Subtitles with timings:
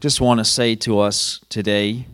[0.00, 2.06] just want to say to us today,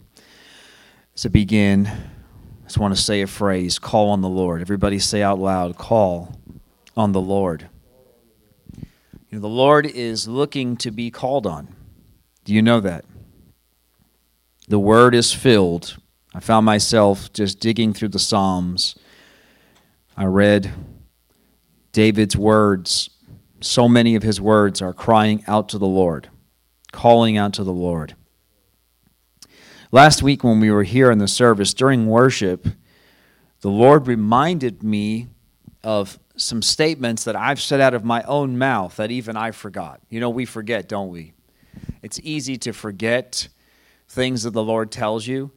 [1.14, 4.60] to begin, I just want to say a phrase call on the Lord.
[4.60, 6.36] Everybody say out loud, call
[6.96, 7.68] on the Lord.
[8.76, 8.86] You
[9.30, 11.68] know, the Lord is looking to be called on.
[12.44, 13.04] Do you know that?
[14.68, 15.96] The word is filled.
[16.34, 18.96] I found myself just digging through the Psalms.
[20.16, 20.72] I read
[21.92, 23.10] David's words.
[23.60, 26.30] So many of his words are crying out to the Lord
[26.96, 28.16] calling out to the Lord.
[29.92, 32.66] Last week, when we were here in the service during worship,
[33.60, 35.26] the Lord reminded me
[35.84, 40.00] of some statements that I've said out of my own mouth that even I forgot.
[40.08, 41.34] You know, we forget, don't we?
[42.02, 43.48] It's easy to forget
[44.08, 45.52] things that the Lord tells you.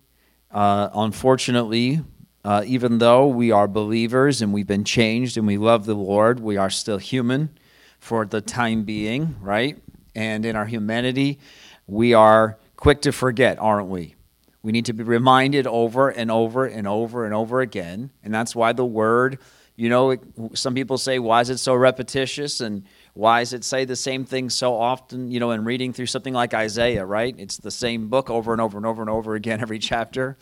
[0.52, 2.02] Uh, unfortunately,
[2.44, 6.42] uh, even though we are believers and we've been changed and we love the Lord,
[6.42, 7.58] we are still human
[7.98, 9.78] for the time being, right?
[10.20, 11.40] And in our humanity,
[11.88, 14.16] we are quick to forget, aren't we?
[14.62, 18.12] We need to be reminded over and over and over and over again.
[18.22, 19.40] And that's why the word,
[19.78, 20.18] you know,
[20.54, 22.60] some people say, why is it so repetitious?
[22.60, 26.08] And why does it say the same thing so often, you know, in reading through
[26.08, 27.34] something like Isaiah, right?
[27.38, 30.38] It's the same book over and over and over and over again every chapter.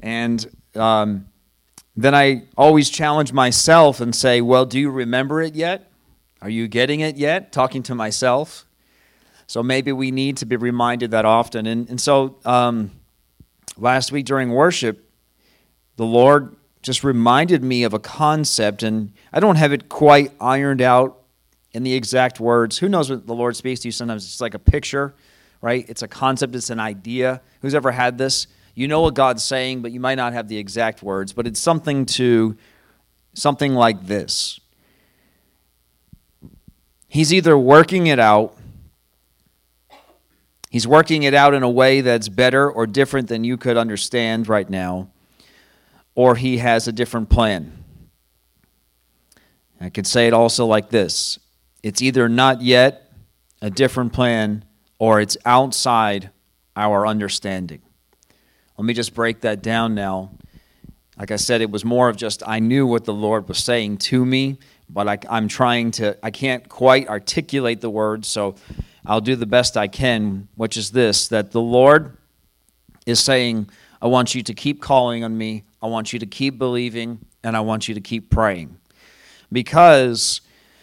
[0.00, 0.44] And
[0.74, 1.28] um,
[1.94, 5.92] then I always challenge myself and say, well, do you remember it yet?
[6.42, 7.52] Are you getting it yet?
[7.52, 8.65] Talking to myself.
[9.46, 11.66] So maybe we need to be reminded that often.
[11.66, 12.90] And, and so um,
[13.76, 15.08] last week during worship,
[15.96, 20.82] the Lord just reminded me of a concept, and I don't have it quite ironed
[20.82, 21.22] out
[21.72, 22.78] in the exact words.
[22.78, 23.92] Who knows what the Lord speaks to you?
[23.92, 25.14] Sometimes it's like a picture,
[25.60, 25.84] right?
[25.88, 27.40] It's a concept, it's an idea.
[27.60, 28.46] Who's ever had this?
[28.74, 31.60] You know what God's saying, but you might not have the exact words, but it's
[31.60, 32.56] something to
[33.34, 34.60] something like this.
[37.08, 38.56] He's either working it out
[40.70, 44.48] He's working it out in a way that's better or different than you could understand
[44.48, 45.10] right now,
[46.14, 47.84] or he has a different plan.
[49.80, 51.38] I could say it also like this
[51.82, 53.12] it's either not yet
[53.62, 54.64] a different plan,
[54.98, 56.30] or it's outside
[56.74, 57.80] our understanding.
[58.76, 60.32] Let me just break that down now.
[61.18, 63.98] Like I said, it was more of just I knew what the Lord was saying
[63.98, 68.56] to me, but I, am trying to, I can't quite articulate the words, so
[69.06, 72.16] I'll do the best I can, which is this that the Lord
[73.06, 73.70] is saying,
[74.02, 77.56] I want you to keep calling on me, I want you to keep believing, and
[77.56, 78.76] I want you to keep praying.
[79.52, 80.40] Because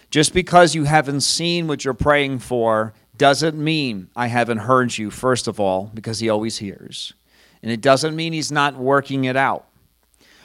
[0.09, 5.12] just because you haven't seen what you're praying for doesn't mean I haven't heard you,
[5.12, 7.13] first of all, because He always hears.
[7.62, 9.67] And it doesn't mean He's not working it out.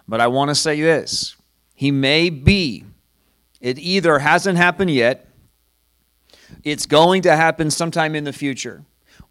[0.08, 1.36] But I want to say this
[1.74, 2.84] He may be,
[3.60, 5.27] it either hasn't happened yet,
[6.64, 8.84] it's going to happen sometime in the future,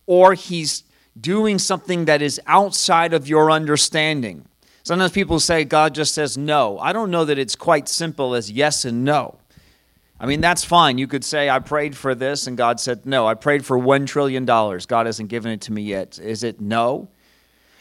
[0.05, 0.83] or he's
[1.19, 4.45] doing something that is outside of your understanding.
[4.83, 6.79] Sometimes people say God just says no.
[6.79, 9.38] I don't know that it's quite simple as yes and no.
[10.19, 10.97] I mean, that's fine.
[10.97, 13.27] You could say, I prayed for this, and God said no.
[13.27, 14.45] I prayed for $1 trillion.
[14.45, 16.19] God hasn't given it to me yet.
[16.19, 17.09] Is it no?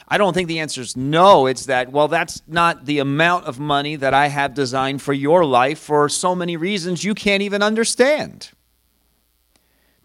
[0.08, 1.46] I don't think the answer is no.
[1.46, 5.44] It's that, well, that's not the amount of money that I have designed for your
[5.44, 8.50] life for so many reasons you can't even understand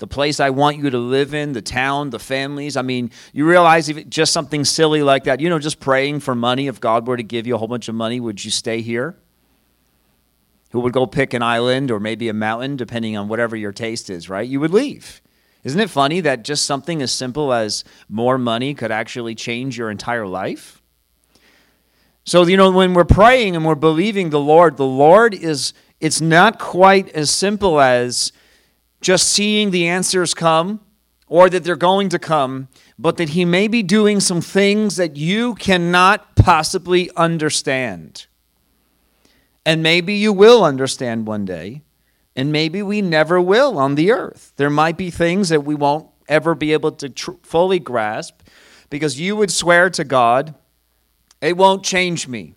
[0.01, 2.75] the place I want you to live in, the town, the families.
[2.75, 6.33] I mean, you realize if just something silly like that, you know, just praying for
[6.33, 8.81] money, if God were to give you a whole bunch of money, would you stay
[8.81, 9.15] here?
[10.71, 14.09] Who would go pick an island or maybe a mountain, depending on whatever your taste
[14.09, 14.47] is, right?
[14.47, 15.21] You would leave.
[15.63, 19.91] Isn't it funny that just something as simple as more money could actually change your
[19.91, 20.81] entire life?
[22.23, 26.21] So, you know, when we're praying and we're believing the Lord, the Lord is, it's
[26.21, 28.31] not quite as simple as,
[29.01, 30.79] just seeing the answers come
[31.27, 32.67] or that they're going to come,
[32.99, 38.27] but that He may be doing some things that you cannot possibly understand.
[39.65, 41.83] And maybe you will understand one day,
[42.35, 44.53] and maybe we never will on the earth.
[44.57, 48.41] There might be things that we won't ever be able to tr- fully grasp
[48.89, 50.55] because you would swear to God,
[51.41, 52.55] it won't change me.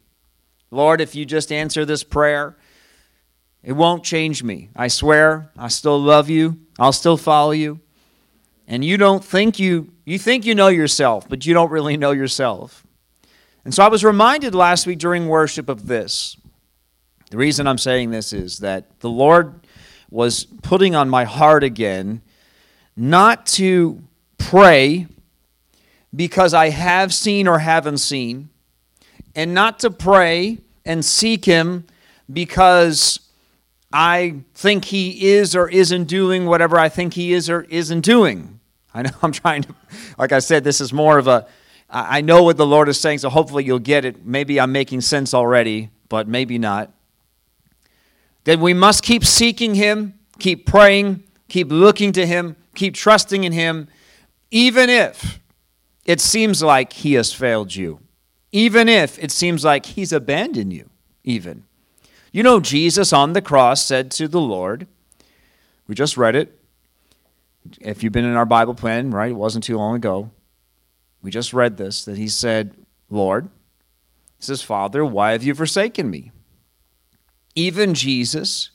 [0.71, 2.57] Lord, if you just answer this prayer,
[3.65, 4.69] it won't change me.
[4.77, 6.59] I swear, I still love you.
[6.79, 7.81] I'll still follow you.
[8.69, 12.11] And you don't think you you think you know yourself, but you don't really know
[12.11, 12.87] yourself.
[13.65, 16.37] And so I was reminded last week during worship of this.
[17.31, 19.67] The reason I'm saying this is that the Lord
[20.11, 22.21] was putting on my heart again
[22.97, 24.03] not to
[24.37, 25.07] pray
[26.15, 28.51] because I have seen or haven't seen,
[29.35, 31.87] and not to pray and seek Him
[32.33, 33.19] because
[33.97, 38.59] I think he is or isn't doing whatever I think he is or isn't doing.
[38.93, 39.75] I know I'm trying to,
[40.19, 41.47] like I said, this is more of a,
[41.89, 44.27] I know what the Lord is saying, so hopefully you'll get it.
[44.27, 46.93] Maybe I'm making sense already, but maybe not.
[48.43, 53.53] Then we must keep seeking Him, keep praying, keep looking to Him, keep trusting in
[53.53, 53.87] Him,
[54.51, 55.39] even if
[56.05, 58.01] it seems like He has failed you,
[58.51, 60.91] even if it seems like He's abandoned you,
[61.23, 61.65] even.
[62.35, 64.89] You know, Jesus on the cross said to the Lord,
[65.87, 66.59] we just read it.
[67.81, 70.33] If you've been in our Bible plan, right, it wasn't too long ago.
[71.23, 72.75] We just read this that he said,
[73.09, 73.51] Lord,
[74.37, 76.33] he says, Father, why have you forsaken me?
[77.55, 78.71] Even Jesus,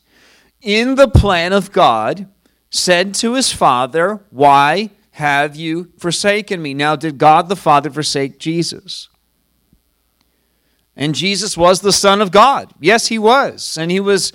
[0.61, 2.29] in the plan of God,
[2.69, 6.73] said to his Father, Why have you forsaken me?
[6.73, 9.09] Now, did God the Father forsake Jesus?
[10.99, 12.73] And Jesus was the Son of God.
[12.81, 13.77] Yes, he was.
[13.77, 14.33] And he was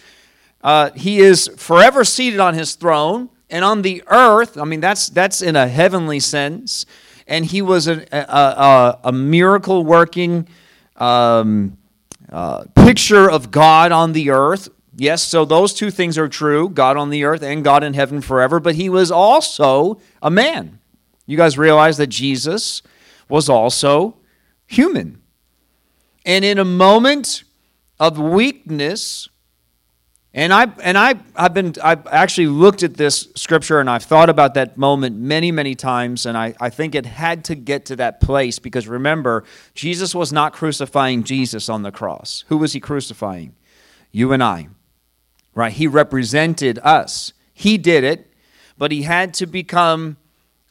[0.63, 4.57] uh, he is forever seated on his throne and on the earth.
[4.57, 6.87] I mean, that's that's in a heavenly sense.
[7.27, 10.49] And he was a, a, a, miracle working
[10.97, 11.77] um,
[12.31, 14.69] uh, picture of God on the earth.
[14.97, 18.23] Yes, so those two things are true God on the earth and God in heaven
[18.23, 18.59] forever.
[18.59, 20.79] But he was also a man.
[21.27, 22.81] You guys realize that Jesus
[23.29, 24.17] was also
[24.67, 25.24] human.
[26.25, 27.45] And in a moment
[28.01, 29.29] of weakness,
[30.37, 34.29] and I and I I've been I've actually looked at this scripture and I've thought
[34.29, 37.97] about that moment many, many times, and I, I think it had to get to
[37.97, 39.45] that place because remember,
[39.75, 42.45] Jesus was not crucifying Jesus on the cross.
[42.49, 43.55] Who was he crucifying?
[44.11, 44.69] You and I.
[45.55, 45.73] Right?
[45.73, 47.33] He represented us.
[47.53, 48.33] He did it,
[48.77, 50.17] but he had to become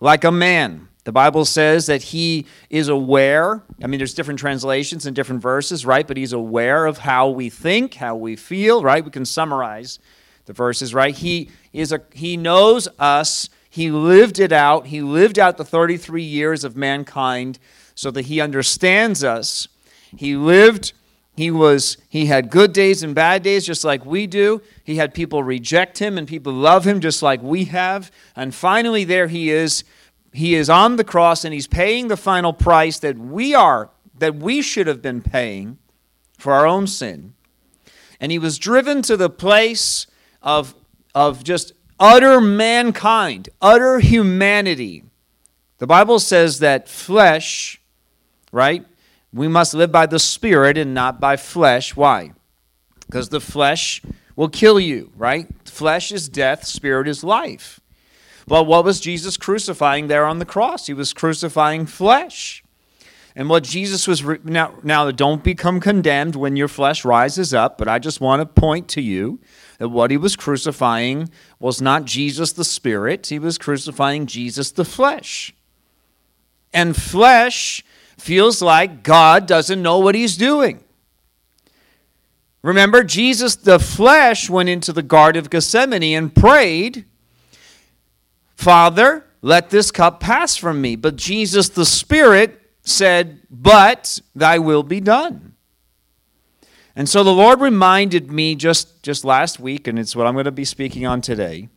[0.01, 0.89] like a man.
[1.03, 3.61] The Bible says that he is aware.
[3.83, 6.07] I mean, there's different translations and different verses, right?
[6.07, 9.03] But he's aware of how we think, how we feel, right?
[9.03, 9.99] We can summarize
[10.45, 11.13] the verses, right?
[11.13, 13.49] He is a he knows us.
[13.69, 14.87] He lived it out.
[14.87, 17.59] He lived out the 33 years of mankind
[17.95, 19.67] so that he understands us.
[20.15, 20.93] He lived
[21.35, 24.61] he was he had good days and bad days just like we do.
[24.83, 28.11] He had people reject him and people love him just like we have.
[28.35, 29.83] And finally there he is
[30.33, 34.35] he is on the cross and he's paying the final price that we are that
[34.35, 35.77] we should have been paying
[36.37, 37.33] for our own sin.
[38.19, 40.07] And he was driven to the place
[40.41, 40.73] of
[41.13, 45.03] of just utter mankind utter humanity.
[45.77, 47.79] The bible says that flesh
[48.51, 48.85] right
[49.31, 51.95] we must live by the spirit and not by flesh.
[51.95, 52.33] Why?
[53.05, 54.01] Because the flesh
[54.35, 55.47] will kill you right?
[55.65, 57.79] Flesh is death spirit is life
[58.47, 60.87] but what was Jesus crucifying there on the cross?
[60.87, 62.63] He was crucifying flesh.
[63.35, 67.77] And what Jesus was re- now now don't become condemned when your flesh rises up,
[67.77, 69.39] but I just want to point to you
[69.79, 71.29] that what he was crucifying
[71.59, 75.53] was not Jesus the spirit, he was crucifying Jesus the flesh.
[76.73, 77.83] And flesh
[78.17, 80.83] feels like God doesn't know what he's doing.
[82.61, 87.05] Remember, Jesus the flesh went into the Garden of Gethsemane and prayed
[88.55, 90.95] Father, let this cup pass from me.
[90.95, 95.55] But Jesus the Spirit said, But thy will be done.
[96.95, 100.45] And so the Lord reminded me just, just last week, and it's what I'm going
[100.45, 101.69] to be speaking on today,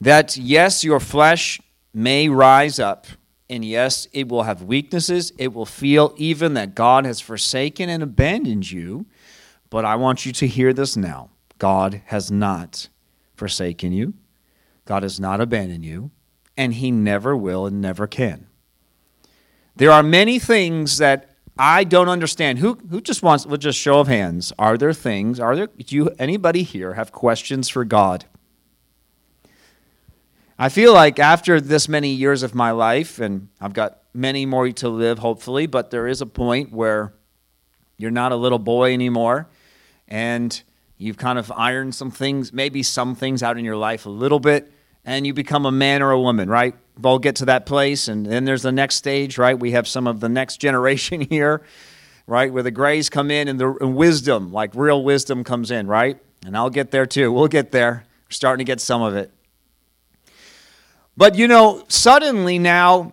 [0.00, 1.60] that yes, your flesh
[1.92, 3.06] may rise up,
[3.50, 5.32] and yes, it will have weaknesses.
[5.38, 9.06] It will feel even that God has forsaken and abandoned you.
[9.70, 12.88] But I want you to hear this now God has not
[13.34, 14.14] forsaken you.
[14.86, 16.10] God has not abandoned you,
[16.56, 18.46] and He never will and never can.
[19.76, 22.58] There are many things that I don't understand.
[22.58, 25.94] Who, who just wants, with just show of hands, are there things, are there, do
[25.94, 28.24] you, anybody here have questions for God?
[30.58, 34.70] I feel like after this many years of my life, and I've got many more
[34.70, 37.12] to live, hopefully, but there is a point where
[37.98, 39.48] you're not a little boy anymore,
[40.08, 40.62] and
[40.96, 44.40] you've kind of ironed some things, maybe some things out in your life a little
[44.40, 44.72] bit,
[45.06, 46.74] and you become a man or a woman, right?
[47.00, 49.58] We'll get to that place, and then there's the next stage, right?
[49.58, 51.62] We have some of the next generation here,
[52.26, 52.52] right?
[52.52, 56.18] Where the grays come in and the and wisdom, like real wisdom, comes in, right?
[56.44, 57.32] And I'll get there too.
[57.32, 58.04] We'll get there.
[58.26, 59.30] We're starting to get some of it.
[61.16, 63.12] But you know, suddenly now,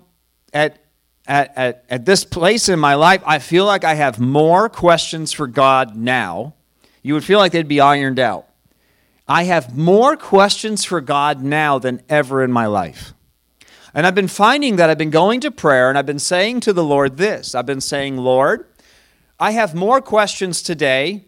[0.51, 0.79] at
[1.25, 5.31] at, at, at this place in my life, I feel like I have more questions
[5.31, 6.53] for God now.
[7.01, 8.47] You would feel like they'd be ironed out.
[9.33, 13.15] I have more questions for God now than ever in my life.
[13.91, 16.71] And I've been finding that I've been going to prayer and I've been saying to
[16.71, 18.67] the Lord this I've been saying, Lord,
[19.39, 21.25] I have more questions today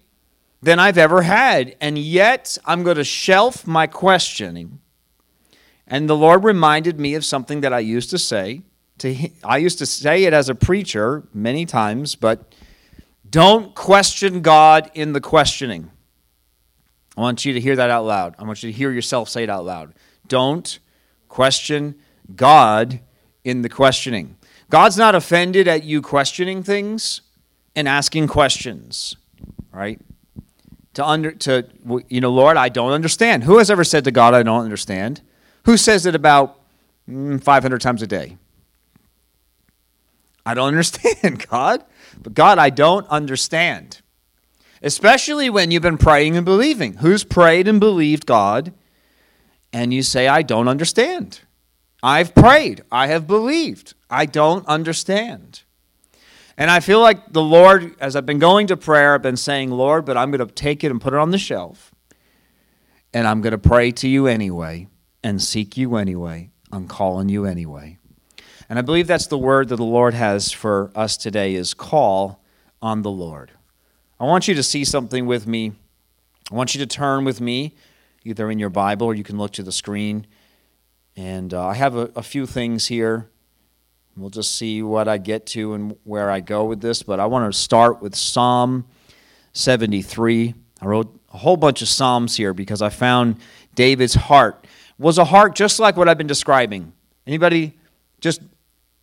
[0.62, 1.76] than I've ever had.
[1.82, 4.82] And yet I'm going to shelf my questioning
[5.88, 8.62] And the Lord reminded me of something that I used to say.
[9.00, 12.54] To, I used to say it as a preacher many times, but
[13.28, 15.90] don't question God in the questioning.
[17.18, 18.36] I want you to hear that out loud.
[18.38, 19.94] I want you to hear yourself say it out loud.
[20.28, 20.80] Don't
[21.30, 21.96] question
[22.36, 23.00] God
[23.44, 24.38] in the questioning.
[24.70, 27.22] God's not offended at you questioning things
[27.76, 29.16] and asking questions,
[29.72, 30.00] right?
[30.96, 31.68] To under to
[32.10, 33.44] you know, Lord, I don't understand.
[33.44, 35.22] Who has ever said to God, I don't understand?
[35.66, 36.60] Who says it about
[37.10, 38.38] mm, 500 times a day?
[40.46, 41.84] I don't understand, God.
[42.22, 44.02] But God, I don't understand.
[44.86, 46.94] Especially when you've been praying and believing.
[46.98, 48.72] Who's prayed and believed God?
[49.74, 51.42] And you say, I don't understand.
[52.04, 52.84] I've prayed.
[52.92, 53.96] I have believed.
[54.12, 55.64] I don't understand.
[56.56, 59.72] And I feel like the Lord, as I've been going to prayer, I've been saying,
[59.72, 61.92] Lord, but I'm going to take it and put it on the shelf.
[63.12, 64.88] And I'm going to pray to you anyway
[65.24, 66.52] and seek you anyway.
[66.72, 67.98] I'm calling you anyway.
[68.70, 72.44] And I believe that's the word that the Lord has for us today is call
[72.84, 73.52] on the Lord.
[74.18, 75.74] I want you to see something with me.
[76.50, 77.76] I want you to turn with me,
[78.24, 80.26] either in your Bible or you can look to the screen.
[81.18, 83.30] And uh, I have a, a few things here.
[84.16, 87.04] We'll just see what I get to and where I go with this.
[87.04, 88.86] But I want to start with Psalm
[89.52, 90.54] 73.
[90.82, 93.38] I wrote a whole bunch of Psalms here because I found
[93.76, 94.66] David's heart
[94.98, 96.94] was a heart just like what I've been describing.
[97.28, 97.74] Anybody
[98.22, 98.42] just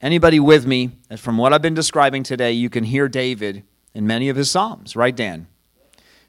[0.01, 4.29] anybody with me from what I've been describing today, you can hear David in many
[4.29, 5.47] of his psalms, right Dan?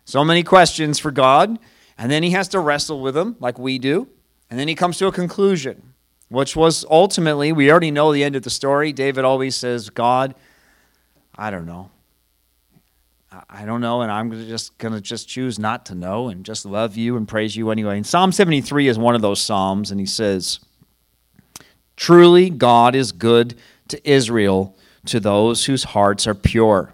[0.05, 1.58] So many questions for God,
[1.98, 4.08] and then he has to wrestle with them like we do,
[4.50, 5.93] and then he comes to a conclusion,
[6.29, 8.91] which was ultimately, we already know the end of the story.
[8.91, 10.36] David always says, God,
[11.36, 11.89] I don't know.
[13.50, 16.65] I don't know, and I'm just going to just choose not to know and just
[16.65, 17.98] love you and praise you anyway.
[17.98, 20.60] And Psalm 73 is one of those Psalms, and he says,
[21.96, 23.55] Truly, God is good
[23.88, 26.93] to Israel, to those whose hearts are pure.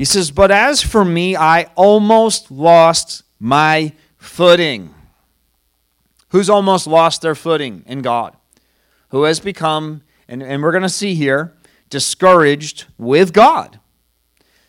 [0.00, 4.94] He says, But as for me, I almost lost my footing.
[6.30, 8.34] Who's almost lost their footing in God?
[9.10, 11.54] Who has become, and, and we're going to see here,
[11.90, 13.78] discouraged with God.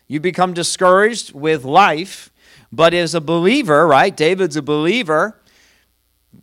[0.06, 2.30] You become discouraged with life,
[2.70, 4.14] but as a believer, right?
[4.14, 5.40] David's a believer.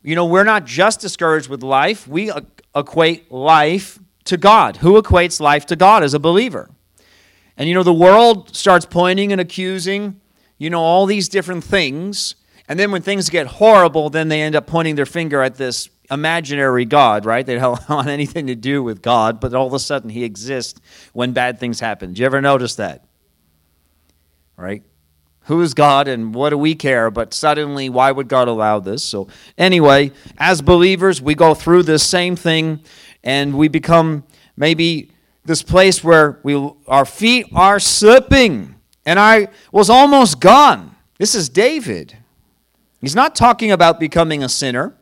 [0.02, 2.42] You know, we're not just discouraged with life, we uh,
[2.76, 4.78] equate life to God.
[4.78, 6.72] Who equates life to God as a believer?
[7.60, 10.20] And you know, the world starts pointing and accusing,
[10.58, 12.34] you know, all these different things.
[12.68, 15.90] And then when things get horrible, then they end up pointing their finger at this
[16.10, 17.46] imaginary God, right?
[17.46, 20.82] They don't want anything to do with God, but all of a sudden he exists
[21.14, 22.14] when bad things happen.
[22.14, 23.06] Do you ever notice that?
[24.60, 24.84] right?
[25.44, 27.10] Who is God and what do we care?
[27.10, 29.04] But suddenly, why would God allow this?
[29.04, 32.82] So, anyway, as believers, we go through this same thing
[33.24, 34.26] and we become
[34.58, 35.12] maybe
[35.50, 36.56] this place where we,
[36.88, 38.76] our feet are slipping.
[39.04, 40.96] And I was almost gone.
[41.18, 42.16] This is David.
[43.02, 44.96] He's not talking about becoming a sinner.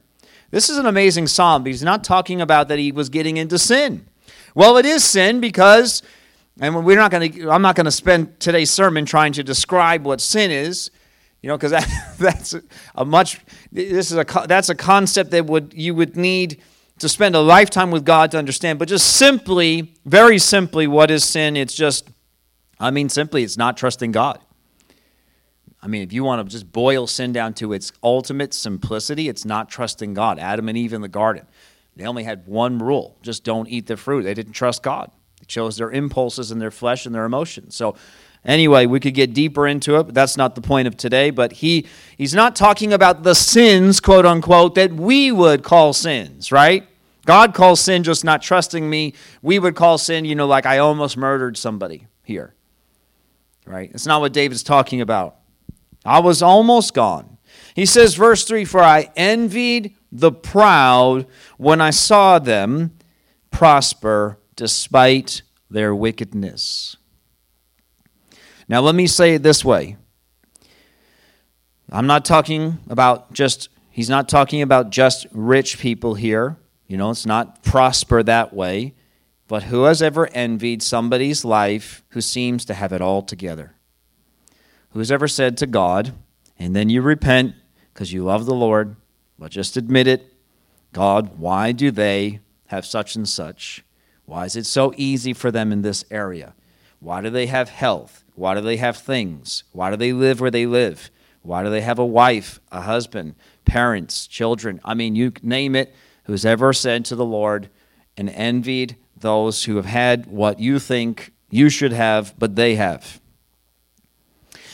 [0.49, 1.65] This is an amazing psalm.
[1.65, 4.07] He's not talking about that he was getting into sin.
[4.55, 6.01] Well, it is sin because
[6.61, 10.05] and we're not going to, I'm not going to spend today's sermon trying to describe
[10.05, 10.91] what sin is,
[11.41, 11.87] you know, because that,
[12.17, 12.55] that's
[12.95, 16.63] a much, this is a, that's a concept that would, you would need
[16.99, 18.79] to spend a lifetime with God to understand.
[18.79, 21.55] But just simply, very simply, what is sin?
[21.55, 22.09] It's just,
[22.79, 24.39] I mean, simply, it's not trusting God.
[25.81, 29.45] I mean, if you want to just boil sin down to its ultimate simplicity, it's
[29.45, 30.39] not trusting God.
[30.39, 31.45] Adam and Eve in the garden,
[31.95, 34.23] they only had one rule just don't eat the fruit.
[34.23, 35.11] They didn't trust God.
[35.39, 37.75] they chose their impulses and their flesh and their emotions.
[37.75, 37.95] So,
[38.47, 41.29] anyway, we could get deeper into it, but that's not the point of today.
[41.29, 41.85] But he,
[42.17, 46.87] he's not talking about the sins, quote unquote, that we would call sins, right?
[47.25, 49.13] God calls sin just not trusting me.
[49.41, 52.55] We would call sin, you know, like I almost murdered somebody here,
[53.65, 53.91] right?
[53.93, 55.35] It's not what David's talking about.
[56.05, 57.37] I was almost gone.
[57.75, 61.27] He says, verse 3 For I envied the proud
[61.57, 62.97] when I saw them
[63.51, 66.96] prosper despite their wickedness.
[68.67, 69.97] Now, let me say it this way
[71.89, 76.57] I'm not talking about just, he's not talking about just rich people here.
[76.87, 78.93] You know, it's not prosper that way.
[79.47, 83.75] But who has ever envied somebody's life who seems to have it all together?
[84.91, 86.13] Who's ever said to God,
[86.59, 87.55] and then you repent
[87.93, 88.97] because you love the Lord,
[89.39, 90.33] but just admit it
[90.93, 93.83] God, why do they have such and such?
[94.25, 96.55] Why is it so easy for them in this area?
[96.99, 98.23] Why do they have health?
[98.35, 99.63] Why do they have things?
[99.71, 101.09] Why do they live where they live?
[101.41, 103.35] Why do they have a wife, a husband,
[103.65, 104.81] parents, children?
[104.83, 105.95] I mean, you name it.
[106.23, 107.69] who has ever said to the Lord
[108.17, 113.21] and envied those who have had what you think you should have, but they have.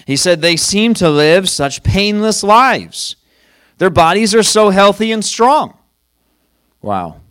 [0.08, 3.16] He said, They seem to live such painless lives.
[3.78, 5.78] Their bodies are so healthy and strong.
[6.82, 7.22] Wow.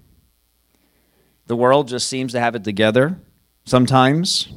[1.47, 3.19] The world just seems to have it together
[3.65, 4.49] sometimes.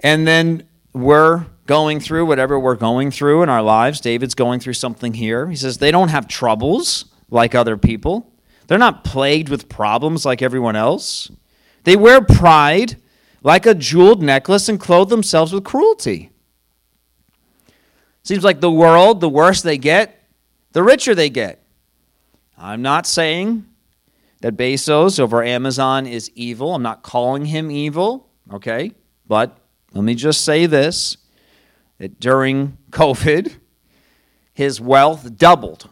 [0.00, 4.00] And then we're going through whatever we're going through in our lives.
[4.00, 5.48] David's going through something here.
[5.48, 8.32] He says they don't have troubles like other people,
[8.68, 11.30] they're not plagued with problems like everyone else.
[11.84, 12.96] They wear pride
[13.42, 16.30] like a jeweled necklace and clothe themselves with cruelty.
[18.24, 20.20] Seems like the world, the worse they get,
[20.72, 21.64] the richer they get.
[22.58, 23.66] I'm not saying
[24.40, 26.74] that Bezos over Amazon is evil.
[26.74, 28.92] I'm not calling him evil, okay?
[29.28, 29.56] But
[29.96, 31.16] let me just say this
[31.98, 33.56] that during COVID,
[34.52, 35.88] his wealth doubled.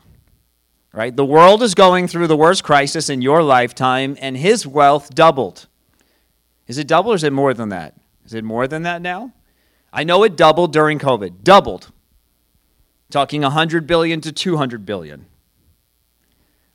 [0.92, 1.14] Right?
[1.14, 5.66] The world is going through the worst crisis in your lifetime, and his wealth doubled.
[6.66, 7.94] Is it double or is it more than that?
[8.24, 9.32] Is it more than that now?
[9.92, 11.42] I know it doubled during COVID.
[11.42, 11.90] Doubled.
[13.10, 15.26] Talking 100 billion to 200 billion.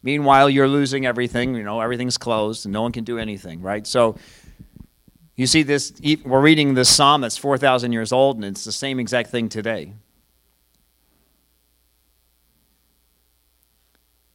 [0.01, 1.55] Meanwhile, you're losing everything.
[1.55, 3.86] You know, everything's closed and no one can do anything, right?
[3.86, 4.15] So
[5.39, 5.93] you see this,
[6.25, 9.93] we're reading this psalm that's 4,000 years old, and it's the same exact thing today.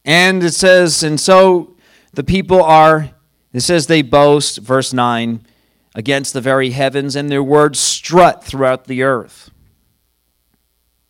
[0.03, 1.75] And it says, and so
[2.13, 3.11] the people are,
[3.53, 5.45] it says they boast, verse 9,
[5.93, 9.51] against the very heavens, and their words strut throughout the earth.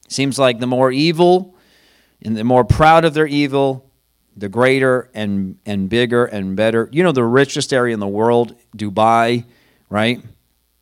[0.10, 1.56] Seems like the more evil
[2.22, 3.90] and the more proud of their evil,
[4.36, 6.90] the greater and, and bigger and better.
[6.92, 9.46] You know, the richest area in the world, Dubai,
[9.90, 10.22] right?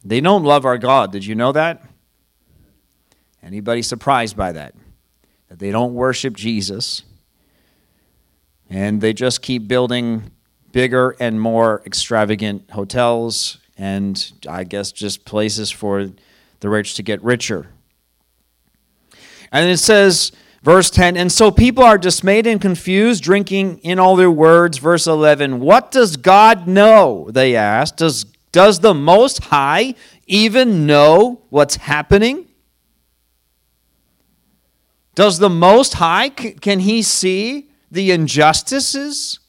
[0.04, 1.12] They don't love our God.
[1.12, 1.82] Did you know that?
[3.42, 4.76] Anybody surprised by that?
[5.50, 7.04] That they don't worship Jesus.
[8.70, 10.32] And they just keep building
[10.72, 16.10] bigger and more extravagant hotels and I guess just places for
[16.60, 17.70] the rich to get richer.
[19.52, 20.32] And it says,
[20.64, 24.78] verse 10, and so people are dismayed and confused, drinking in all their words.
[24.80, 27.30] Verse 11, what does God know?
[27.32, 27.98] They asked.
[27.98, 32.48] Does, does the Most High even know what's happening?
[35.16, 39.40] Does the Most High, can he see the injustices?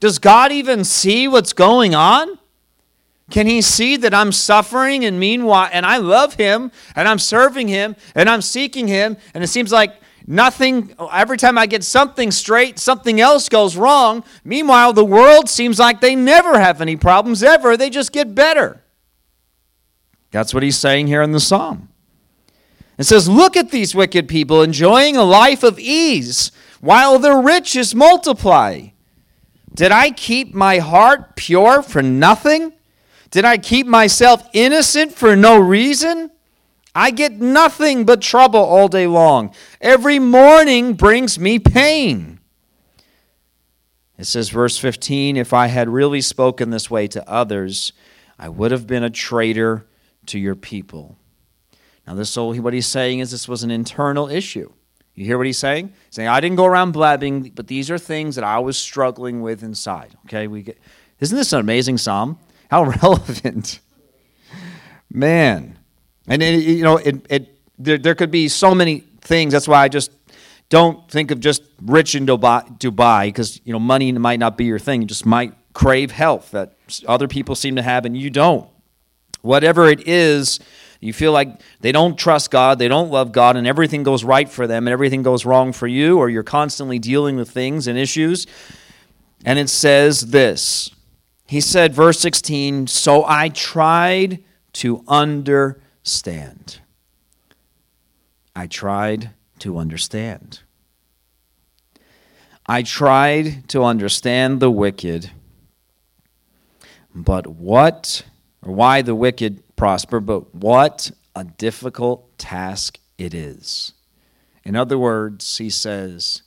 [0.00, 2.38] Does God even see what's going on?
[3.30, 7.68] Can he see that I'm suffering and meanwhile and I love him and I'm serving
[7.68, 9.94] him and I'm seeking him and it seems like
[10.26, 14.24] nothing every time I get something straight something else goes wrong.
[14.44, 17.76] Meanwhile the world seems like they never have any problems ever.
[17.76, 18.82] They just get better.
[20.30, 21.88] That's what he's saying here in the psalm.
[22.98, 27.94] It says, Look at these wicked people enjoying a life of ease while the riches
[27.94, 28.88] multiply.
[29.74, 32.72] Did I keep my heart pure for nothing?
[33.30, 36.30] Did I keep myself innocent for no reason?
[36.94, 39.54] I get nothing but trouble all day long.
[39.80, 42.40] Every morning brings me pain.
[44.16, 47.92] It says, verse 15 If I had really spoken this way to others,
[48.38, 49.86] I would have been a traitor
[50.26, 51.18] to your people.
[52.06, 54.70] Now, this what he's saying is this was an internal issue.
[55.14, 55.88] You hear what he's saying?
[56.06, 59.42] He's saying, I didn't go around blabbing, but these are things that I was struggling
[59.42, 60.16] with inside.
[60.26, 60.78] Okay, we get
[61.20, 62.38] isn't this an amazing psalm?
[62.70, 63.80] How relevant.
[65.10, 65.73] Man.
[66.26, 69.52] And it, you know, it, it there, there could be so many things.
[69.52, 70.10] That's why I just
[70.68, 74.78] don't think of just rich in Dubai because you know money might not be your
[74.78, 75.02] thing.
[75.02, 78.68] You just might crave health that other people seem to have and you don't.
[79.42, 80.58] Whatever it is,
[81.00, 84.48] you feel like they don't trust God, they don't love God, and everything goes right
[84.48, 87.98] for them and everything goes wrong for you, or you're constantly dealing with things and
[87.98, 88.46] issues.
[89.44, 90.90] And it says this
[91.46, 94.42] He said, verse 16, So I tried
[94.74, 95.82] to understand.
[98.54, 100.60] I tried to understand.
[102.66, 105.30] I tried to understand the wicked,
[107.14, 108.24] but what
[108.62, 113.92] or why the wicked prosper, but what a difficult task it is.
[114.64, 116.42] In other words, he says,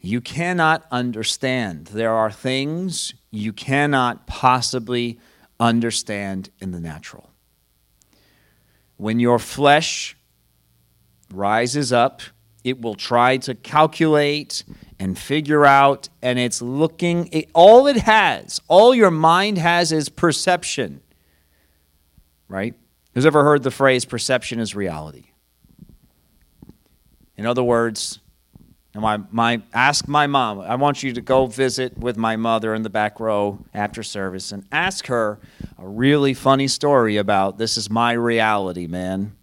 [0.00, 1.86] you cannot understand.
[1.86, 5.18] There are things you cannot possibly
[5.58, 7.33] understand in the natural.
[8.96, 10.16] When your flesh
[11.32, 12.22] rises up,
[12.62, 14.64] it will try to calculate
[14.98, 20.08] and figure out, and it's looking, it, all it has, all your mind has is
[20.08, 21.00] perception
[22.48, 22.74] right?
[23.14, 25.24] Who's ever heard the phrase perception is reality?
[27.36, 28.20] In other words,
[28.94, 30.60] And my, my ask my mom.
[30.60, 34.52] I want you to go visit with my mother in the back row after service
[34.52, 35.40] and ask her
[35.78, 39.34] a really funny story about this is my reality, man.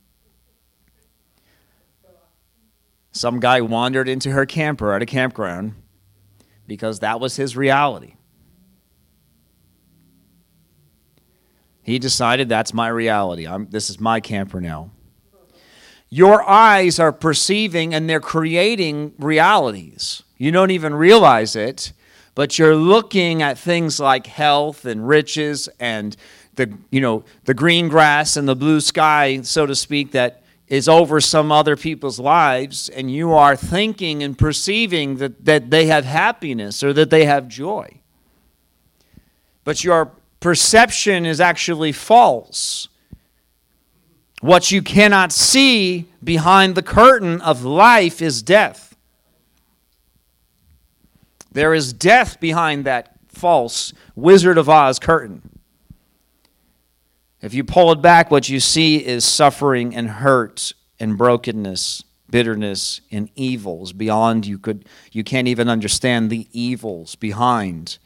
[3.12, 5.74] Some guy wandered into her camper at a campground
[6.66, 8.16] because that was his reality.
[11.82, 13.46] He decided that's my reality.
[13.46, 14.92] I'm, this is my camper now.
[16.14, 20.24] Your eyes are perceiving and they're creating realities.
[20.38, 21.94] You don't even realize it,
[22.36, 26.18] but you're looking at things like health and riches and
[26.56, 30.90] the you know the green grass and the blue sky, so to speak, that is
[30.90, 36.06] over some other people's lives, and you are thinking and perceiving that, that they have
[36.06, 38.00] happiness or that they have joy.
[39.64, 42.88] But your perception is actually false.
[44.42, 48.96] What you cannot see behind the curtain of life is death.
[51.52, 55.60] There is death behind that false Wizard of Oz curtain.
[57.42, 63.02] If you pull it back, what you see is suffering and hurt and brokenness, bitterness
[63.12, 68.00] and evils beyond you could you can't even understand the evils behind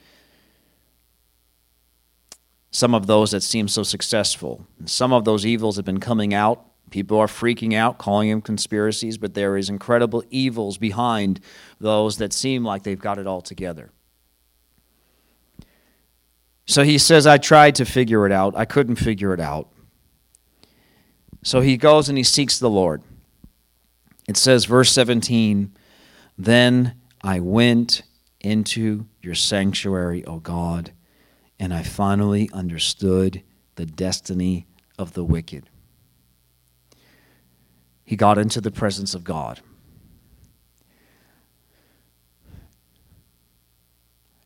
[2.76, 4.68] some of those that seem so successful.
[4.84, 6.66] Some of those evils have been coming out.
[6.92, 11.40] People are freaking out, calling them conspiracies, but there is incredible evils behind
[11.80, 13.92] those that seem like they've got it all together.
[16.66, 18.58] So he says, I tried to figure it out.
[18.58, 19.70] I couldn't figure it out.
[21.44, 23.04] So he goes and he seeks the Lord.
[24.28, 25.74] It says, verse 17,
[26.38, 28.02] Then I went
[28.42, 30.92] into your sanctuary, O God
[31.60, 33.42] and I finally understood
[33.76, 35.70] the destiny of the wicked.
[38.04, 39.62] He got into the presence of God.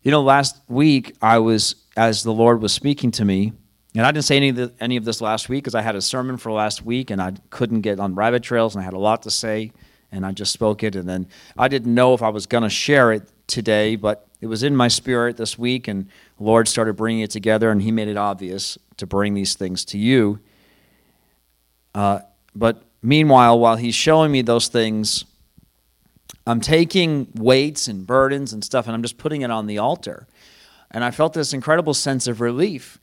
[0.02, 3.52] You know, last week I was, as the Lord was speaking to me,
[3.95, 5.95] and I didn't say any of, the, any of this last week because I had
[5.95, 8.93] a sermon for last week and I couldn't get on rabbit trails and I had
[8.93, 9.74] a lot to say
[10.12, 10.95] and I just spoke it.
[10.95, 14.47] And then I didn't know if I was going to share it today, but it
[14.47, 16.08] was in my spirit this week and
[16.39, 19.97] Lord started bringing it together, and He made it obvious to bring these things to
[19.97, 20.39] you.
[21.93, 22.19] Uh,
[22.56, 25.25] but meanwhile, while He's showing me those things,
[26.47, 30.28] I'm taking weights and burdens and stuff, and I'm just putting it on the altar.
[30.91, 32.99] And I felt this incredible sense of relief.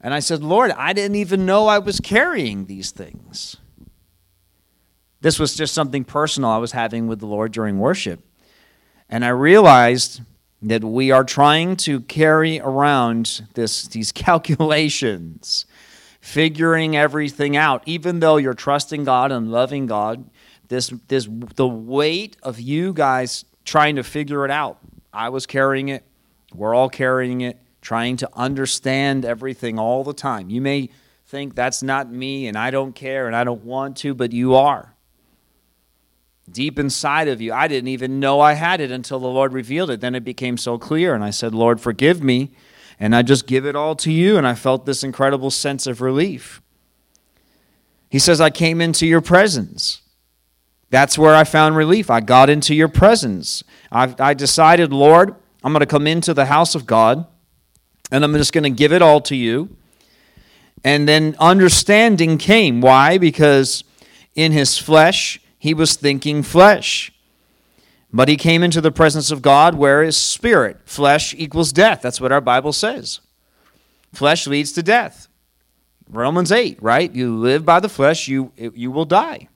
[0.00, 3.56] And I said, Lord, I didn't even know I was carrying these things.
[5.20, 8.20] This was just something personal I was having with the Lord during worship.
[9.08, 10.22] And I realized
[10.62, 15.66] that we are trying to carry around this, these calculations,
[16.20, 20.28] figuring everything out, even though you're trusting God and loving God.
[20.68, 24.78] This, this, the weight of you guys trying to figure it out.
[25.12, 26.04] I was carrying it.
[26.54, 30.50] We're all carrying it, trying to understand everything all the time.
[30.50, 30.90] You may
[31.26, 34.54] think that's not me and I don't care and I don't want to, but you
[34.54, 34.94] are
[36.52, 37.52] deep inside of you.
[37.52, 40.00] I didn't even know I had it until the Lord revealed it.
[40.00, 42.50] Then it became so clear, and I said, Lord, forgive me.
[42.98, 46.00] And I just give it all to you, and I felt this incredible sense of
[46.00, 46.60] relief.
[48.10, 50.02] He says, I came into your presence.
[50.90, 52.10] That's where I found relief.
[52.10, 53.62] I got into your presence.
[53.90, 57.26] I, I decided, Lord, I'm going to come into the house of God,
[58.10, 59.76] and I'm just going to give it all to you.
[60.82, 62.80] And then understanding came.
[62.80, 63.18] Why?
[63.18, 63.84] Because
[64.34, 67.12] in his flesh, he was thinking flesh.
[68.12, 70.78] But he came into the presence of God where is spirit.
[70.86, 72.00] Flesh equals death.
[72.00, 73.20] That's what our Bible says.
[74.12, 75.28] Flesh leads to death.
[76.08, 77.14] Romans 8, right?
[77.14, 79.48] You live by the flesh, you, you will die.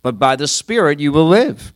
[0.00, 1.74] But by the spirit, you will live.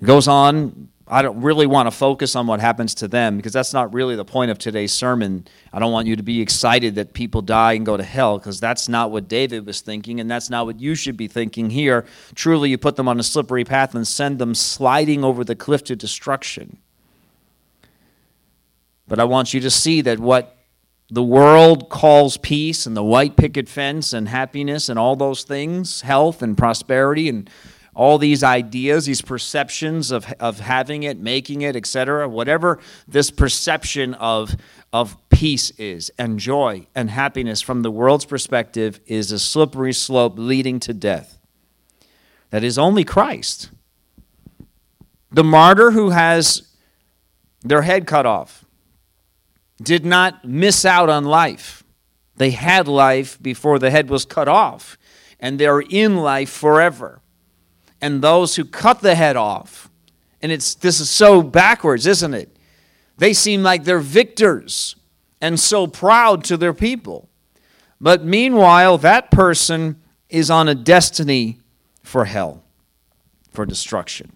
[0.00, 3.52] It goes on I don't really want to focus on what happens to them because
[3.52, 5.46] that's not really the point of today's sermon.
[5.70, 8.58] I don't want you to be excited that people die and go to hell because
[8.58, 12.06] that's not what David was thinking and that's not what you should be thinking here.
[12.34, 15.84] Truly, you put them on a slippery path and send them sliding over the cliff
[15.84, 16.78] to destruction.
[19.06, 20.56] But I want you to see that what
[21.10, 26.00] the world calls peace and the white picket fence and happiness and all those things,
[26.00, 27.50] health and prosperity and
[27.94, 34.14] all these ideas, these perceptions of, of having it, making it, etc., whatever this perception
[34.14, 34.56] of,
[34.92, 40.34] of peace is, and joy and happiness from the world's perspective is a slippery slope
[40.36, 41.38] leading to death.
[42.50, 43.70] That is only Christ.
[45.30, 46.68] The martyr who has
[47.62, 48.64] their head cut off
[49.82, 51.82] did not miss out on life.
[52.36, 54.98] They had life before the head was cut off,
[55.38, 57.21] and they're in life forever.
[58.02, 59.88] And those who cut the head off.
[60.42, 62.54] And it's this is so backwards, isn't it?
[63.16, 64.96] They seem like they're victors
[65.40, 67.28] and so proud to their people.
[68.00, 71.60] But meanwhile, that person is on a destiny
[72.02, 72.64] for hell,
[73.52, 74.32] for destruction.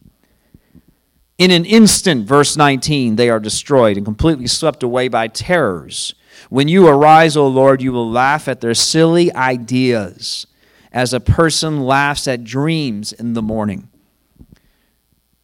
[1.38, 6.14] In an instant, verse 19, they are destroyed and completely swept away by terrors.
[6.48, 10.46] When you arise, O Lord, you will laugh at their silly ideas,
[10.96, 13.86] as a person laughs at dreams in the morning.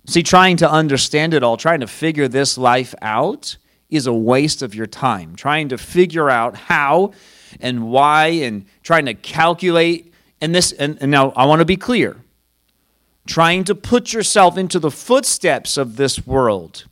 [0.06, 3.58] See, trying to understand it all, trying to figure this life out,
[3.90, 5.36] is a waste of your time.
[5.36, 7.12] Trying to figure out how
[7.60, 10.14] and why and trying to calculate.
[10.40, 12.16] And this, and, and now I want to be clear
[13.26, 16.86] trying to put yourself into the footsteps of this world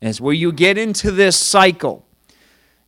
[0.00, 2.04] is where you get into this cycle.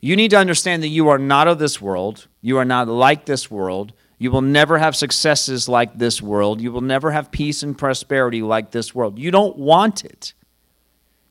[0.00, 2.26] You need to understand that you are not of this world.
[2.42, 3.92] You are not like this world.
[4.18, 6.60] You will never have successes like this world.
[6.60, 9.18] You will never have peace and prosperity like this world.
[9.18, 10.32] You don't want it.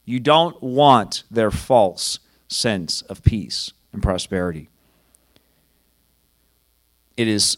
[0.06, 4.70] You don't want their false sense of peace and prosperity.
[7.18, 7.58] It is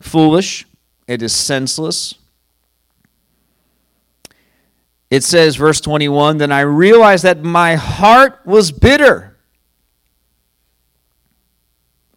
[0.00, 0.66] foolish.
[1.06, 2.16] It is senseless.
[5.10, 9.38] It says, verse 21 Then I realized that my heart was bitter.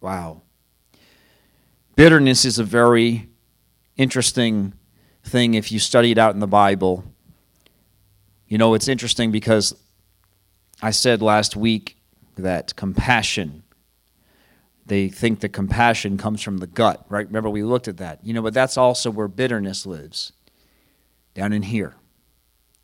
[0.00, 0.42] Wow.
[1.96, 3.28] Bitterness is a very
[3.96, 4.74] interesting
[5.22, 7.04] thing if you study it out in the Bible.
[8.48, 9.74] You know, it's interesting because
[10.82, 11.96] I said last week
[12.36, 13.62] that compassion,
[14.84, 17.26] they think that compassion comes from the gut, right?
[17.26, 18.24] Remember, we looked at that.
[18.24, 20.32] You know, but that's also where bitterness lives,
[21.32, 21.94] down in here.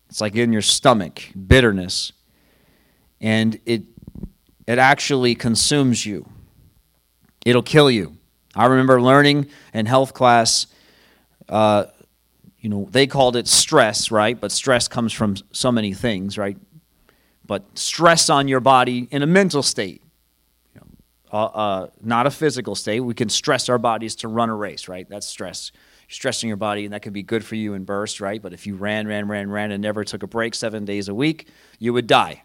[0.09, 2.13] It's like in your stomach, bitterness.
[3.21, 3.83] And it,
[4.69, 6.29] it actually consumes you,
[7.45, 8.17] it'll kill you.
[8.55, 10.67] I remember learning in health class,
[11.49, 11.87] uh,
[12.59, 14.39] you know, they called it stress, right?
[14.39, 16.59] But stress comes from so many things, right?
[17.47, 20.03] But stress on your body in a mental state,
[20.75, 20.87] you know,
[21.33, 23.01] uh, uh, not a physical state.
[23.01, 25.09] We can stress our bodies to run a race, right?
[25.09, 25.73] That's stress
[26.11, 28.43] stressing your body, and that could be good for you in bursts, right?
[28.43, 31.15] But if you ran, ran, ran, ran, and never took a break seven days a
[31.15, 31.47] week,
[31.79, 32.43] you would die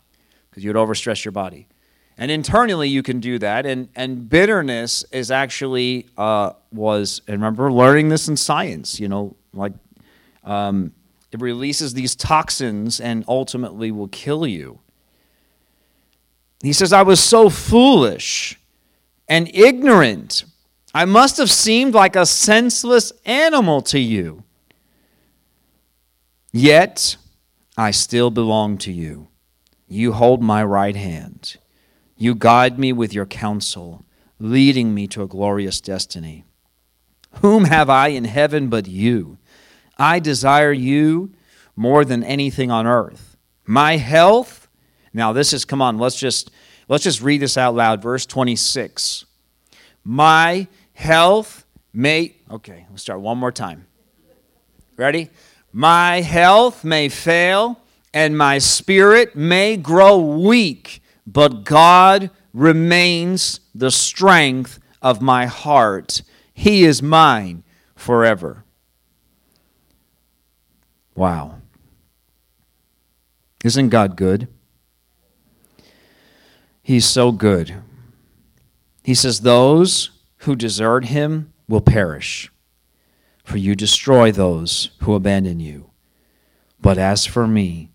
[0.50, 1.68] because you would overstress your body.
[2.18, 3.66] And internally, you can do that.
[3.66, 9.36] And, and bitterness is actually, uh, was, and remember learning this in science, you know,
[9.54, 9.74] like
[10.44, 10.94] um,
[11.32, 14.80] it releases these toxins and ultimately will kill you.
[16.62, 18.58] He says, I was so foolish
[19.28, 20.46] and ignorant
[20.96, 24.46] I must have seemed like a senseless animal to you.
[26.54, 27.18] Yet
[27.78, 29.28] I still belong to you.
[29.90, 31.58] You hold my right hand.
[32.18, 34.06] You guide me with your counsel,
[34.40, 36.46] leading me to a glorious destiny.
[37.42, 39.38] Whom have I in heaven but you?
[39.98, 41.34] I desire you
[41.76, 43.36] more than anything on earth.
[43.66, 44.68] My health.
[45.14, 46.52] Now this is come on, let's just
[46.88, 49.26] let's just read this out loud verse 26.
[50.04, 53.88] My health may, okay, let's start one more time.
[54.98, 55.30] Ready?
[55.74, 57.82] My health may fail
[58.14, 66.22] and my spirit may grow weak, but God remains the strength of my heart.
[66.54, 67.64] He is mine
[67.96, 68.64] forever.
[71.16, 71.62] Wow.
[73.64, 74.48] Isn't God good?
[76.82, 77.76] He's so good.
[79.04, 82.52] He says, Those who desert him will perish,
[83.44, 85.90] for you destroy those who abandon you.
[86.80, 87.90] But as for me,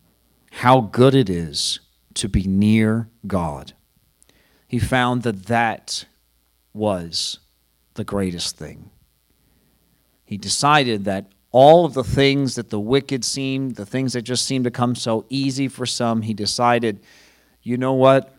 [0.51, 1.79] how good it is
[2.15, 3.73] to be near God.
[4.67, 6.05] He found that that
[6.73, 7.41] was
[7.95, 8.91] the greatest thing.
[10.25, 14.47] He decided that all of the things that the wicked seemed, the things that just
[14.47, 17.01] seemed to come so easy for some, he decided,
[17.63, 18.33] you know what?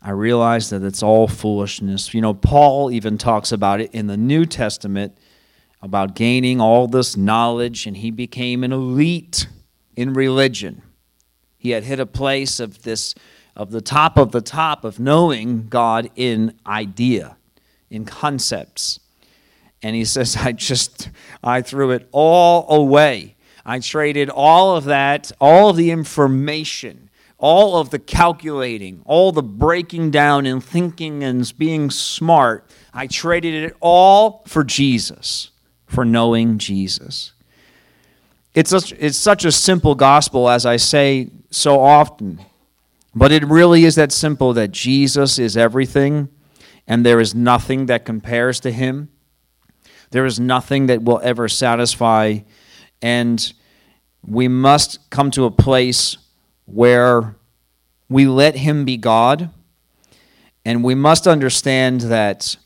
[0.00, 2.14] I realize that it's all foolishness.
[2.14, 5.18] You know, Paul even talks about it in the New Testament
[5.82, 9.46] about gaining all this knowledge, and he became an elite
[9.96, 10.82] in religion.
[11.58, 13.14] He had hit a place of this,
[13.54, 17.36] of the top of the top of knowing God in idea,
[17.90, 19.00] in concepts.
[19.82, 21.10] And he says, I just,
[21.42, 23.36] I threw it all away.
[23.66, 29.42] I traded all of that, all of the information all of the calculating, all the
[29.42, 35.50] breaking down and thinking and being smart, I traded it all for Jesus,
[35.86, 37.32] for knowing Jesus.
[38.54, 42.40] It's such, it's such a simple gospel, as I say so often,
[43.14, 46.28] but it really is that simple that Jesus is everything
[46.86, 49.10] and there is nothing that compares to him.
[50.10, 52.38] There is nothing that will ever satisfy
[53.00, 53.52] And
[54.26, 56.16] we must come to a place
[56.66, 57.36] where
[58.08, 59.50] we let Him be God.
[60.64, 62.56] And we must understand that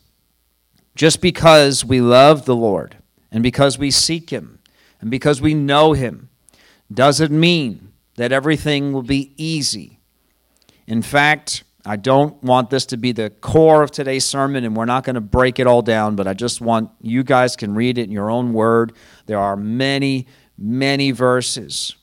[0.95, 2.97] just because we love the Lord
[3.31, 4.59] and because we seek Him
[5.03, 6.31] and because we know Him
[6.91, 9.99] doesn't mean that everything will be easy.
[10.87, 14.85] In fact, I don't want this to be the core of today's sermon, and we're
[14.85, 17.99] not going to break it all down, but I just want you guys can read
[17.99, 18.93] it in your own word.
[19.27, 21.97] There are many, many verses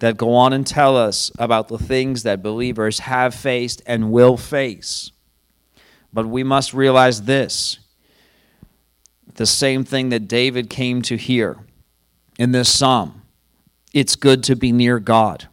[0.00, 4.36] that go on and tell us about the things that believers have faced and will
[4.36, 5.12] face.
[6.12, 7.78] But we must realize this
[9.34, 11.58] the same thing that David came to hear
[12.38, 13.22] in this psalm.
[13.92, 15.48] It's good to be near God.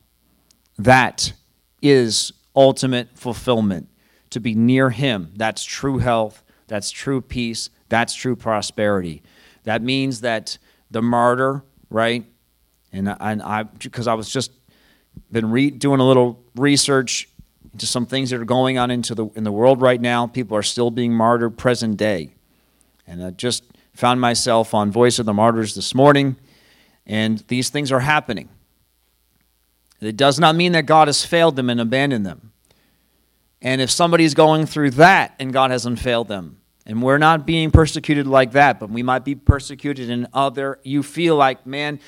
[0.77, 1.33] That
[1.81, 3.87] is ultimate fulfillment.
[4.31, 9.23] To be near Him, that's true health, that's true peace, that's true prosperity.
[9.63, 10.59] That means that
[10.91, 12.25] the martyr, right?
[12.91, 14.51] And, and I, because I was just
[15.31, 17.27] been re- doing a little research
[17.73, 20.27] into some things that are going on into the in the world right now.
[20.27, 22.31] People are still being martyred present day,
[23.09, 26.37] and I just found myself on Voice of the Martyrs this morning,
[27.07, 28.49] and these things are happening.
[29.99, 32.53] It does not mean that God has failed them and abandoned them.
[33.61, 37.71] And if somebody's going through that and God hasn't failed them, and we're not being
[37.71, 41.99] persecuted like that, but we might be persecuted in other, you feel like, man,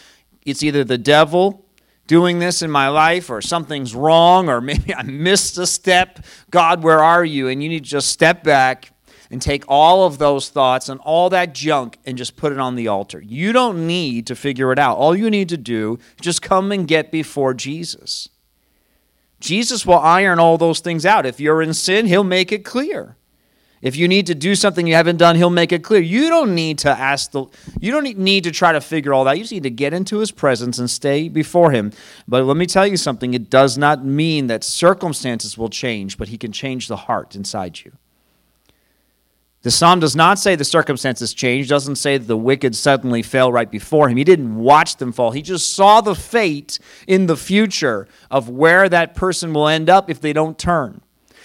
[0.46, 1.66] it's either the devil
[2.08, 6.20] doing this in my life or something's wrong or maybe I missed a step.
[6.52, 7.48] God, where are you?
[7.48, 8.94] And you need to just step back
[9.32, 12.76] and take all of those thoughts and all that junk and just put it on
[12.76, 13.22] the altar.
[13.22, 14.98] You don't need to figure it out.
[14.98, 18.28] All you need to do is just come and get before Jesus.
[19.40, 21.26] Jesus will iron all those things out.
[21.26, 23.16] If you're in sin, he'll make it clear.
[23.82, 26.02] If you need to do something you haven't done, he'll make it clear.
[26.02, 27.46] You don't need to ask the
[27.80, 29.38] you don't need to try to figure all that.
[29.38, 31.92] You just need to get into his presence and stay before him.
[32.28, 36.28] But let me tell you something, it does not mean that circumstances will change, but
[36.28, 37.94] he can change the heart inside you.
[39.64, 43.70] The psalm does not say the circumstances changed, doesn't say the wicked suddenly fell right
[43.70, 44.18] before him.
[44.18, 45.32] He didn't watch them fall.
[45.32, 50.10] He just saw the fate in the future of where that person will end up
[50.10, 51.02] if they don't turn.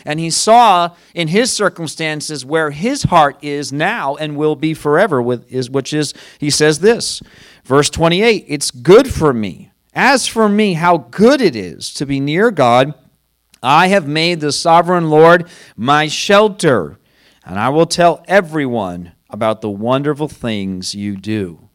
[0.07, 5.20] And he saw in his circumstances where his heart is now and will be forever,
[5.20, 7.22] with is, which is, he says this,
[7.64, 9.72] verse 28 It's good for me.
[9.92, 12.94] As for me, how good it is to be near God.
[13.62, 16.98] I have made the sovereign Lord my shelter
[17.46, 21.68] and I will tell everyone about the wonderful things you do.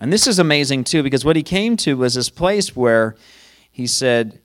[0.00, 3.14] And this is amazing too, because what he came to was this place where
[3.70, 4.40] he said,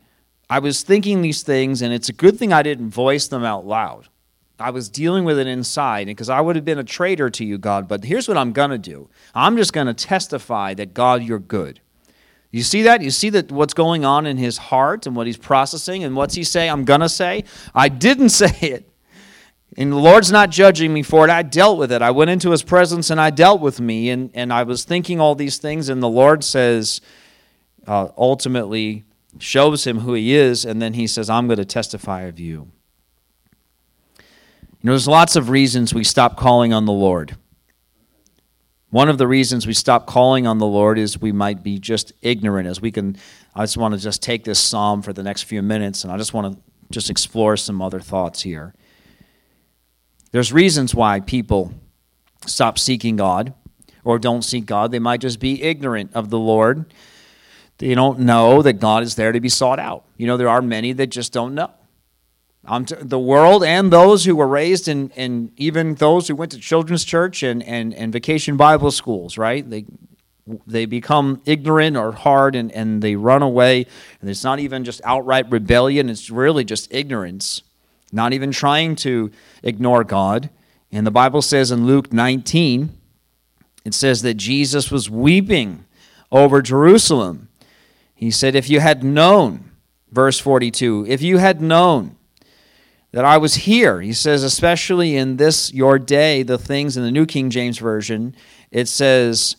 [0.49, 3.65] I was thinking these things, and it's a good thing I didn't voice them out
[3.65, 4.09] loud.
[4.59, 7.57] I was dealing with it inside because I would have been a traitor to you,
[7.57, 7.87] God.
[7.87, 11.39] But here's what I'm going to do I'm just going to testify that, God, you're
[11.39, 11.79] good.
[12.51, 13.01] You see that?
[13.01, 16.35] You see that what's going on in his heart and what he's processing and what's
[16.35, 16.69] he say?
[16.69, 17.45] I'm going to say.
[17.73, 18.92] I didn't say it.
[19.77, 21.31] And the Lord's not judging me for it.
[21.31, 22.01] I dealt with it.
[22.01, 24.09] I went into his presence and I dealt with me.
[24.09, 25.89] And, and I was thinking all these things.
[25.89, 27.01] And the Lord says,
[27.87, 29.03] uh, ultimately,
[29.39, 30.63] shows him who he is.
[30.63, 32.71] And then he says, I'm going to testify of you.
[34.17, 37.35] You know, there's lots of reasons we stop calling on the Lord.
[38.89, 42.13] One of the reasons we stop calling on the Lord is we might be just
[42.21, 42.67] ignorant.
[42.67, 43.17] As we can,
[43.55, 46.17] I just want to just take this psalm for the next few minutes, and I
[46.17, 46.59] just want to
[46.91, 48.75] just explore some other thoughts here.
[50.33, 51.71] There's reasons why people
[52.47, 53.53] stop seeking God
[54.03, 54.91] or don't seek God.
[54.91, 56.91] They might just be ignorant of the Lord.
[57.77, 60.05] They don't know that God is there to be sought out.
[60.17, 61.69] You know, there are many that just don't know.
[62.85, 66.59] T- the world and those who were raised in, and even those who went to
[66.59, 69.69] children's church and, and, and vacation Bible schools, right?
[69.69, 69.85] They,
[70.65, 73.85] they become ignorant or hard and, and they run away.
[74.19, 77.61] And it's not even just outright rebellion, it's really just ignorance
[78.13, 79.31] not even trying to
[79.63, 80.49] ignore God.
[80.91, 82.97] And the Bible says in Luke 19,
[83.85, 85.85] it says that Jesus was weeping
[86.31, 87.49] over Jerusalem.
[88.15, 89.71] He said, If you had known,
[90.11, 92.15] verse 42, if you had known
[93.11, 97.11] that I was here, he says, especially in this your day, the things in the
[97.11, 98.35] New King James Version,
[98.71, 99.57] it says,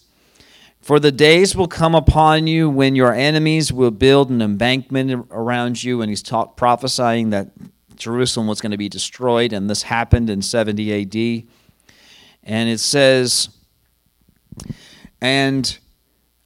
[0.80, 5.82] For the days will come upon you when your enemies will build an embankment around
[5.82, 6.00] you.
[6.00, 7.50] And he's taught, prophesying that
[7.96, 11.48] Jerusalem was going to be destroyed, and this happened in 70 AD.
[12.42, 13.48] And it says,
[15.20, 15.78] and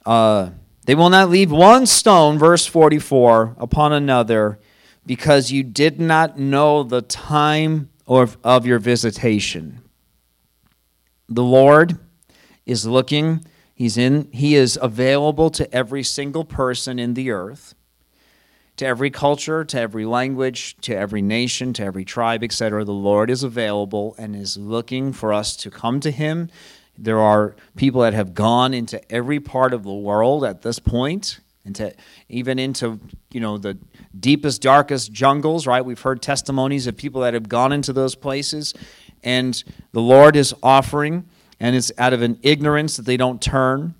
[0.05, 0.51] uh,
[0.85, 4.59] they will not leave one stone, verse 44, upon another,
[5.05, 9.81] because you did not know the time of, of your visitation.
[11.27, 11.99] The Lord
[12.65, 13.45] is looking,
[13.79, 17.75] He's in he is available to every single person in the earth,
[18.79, 22.85] to every culture, to every language, to every nation, to every tribe, etc.
[22.85, 26.49] The Lord is available and is looking for us to come to him.
[26.97, 31.39] There are people that have gone into every part of the world at this point,
[31.65, 31.93] into
[32.29, 33.01] even into
[33.31, 33.77] you know the
[34.17, 38.73] deepest darkest jungles right we've heard testimonies of people that have gone into those places
[39.23, 41.27] and the lord is offering
[41.59, 43.93] and it's out of an ignorance that they don't turn.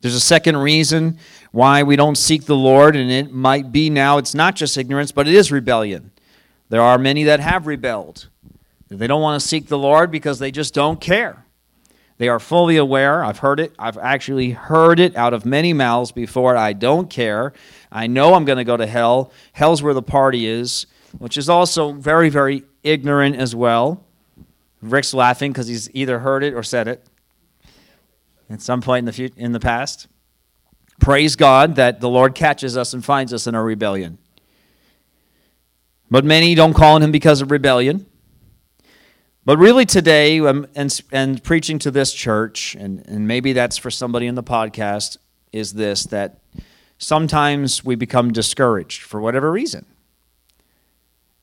[0.00, 1.18] There's a second reason
[1.52, 5.12] why we don't seek the Lord, and it might be now it's not just ignorance,
[5.12, 6.10] but it is rebellion.
[6.70, 8.28] There are many that have rebelled.
[8.88, 11.44] They don't want to seek the Lord because they just don't care.
[12.18, 13.24] They are fully aware.
[13.24, 13.72] I've heard it.
[13.78, 16.56] I've actually heard it out of many mouths before.
[16.56, 17.52] I don't care.
[17.92, 19.32] I know I'm going to go to hell.
[19.52, 20.86] Hell's where the party is,
[21.18, 24.04] which is also very, very ignorant as well.
[24.82, 27.06] Rick's laughing because he's either heard it or said it
[28.50, 30.08] at some point in the, future, in the past.
[31.00, 34.18] Praise God that the Lord catches us and finds us in our rebellion.
[36.10, 38.06] But many don't call on him because of rebellion.
[39.44, 43.90] But really, today, um, and, and preaching to this church, and, and maybe that's for
[43.90, 45.16] somebody in the podcast,
[45.52, 46.40] is this that
[46.98, 49.86] sometimes we become discouraged for whatever reason.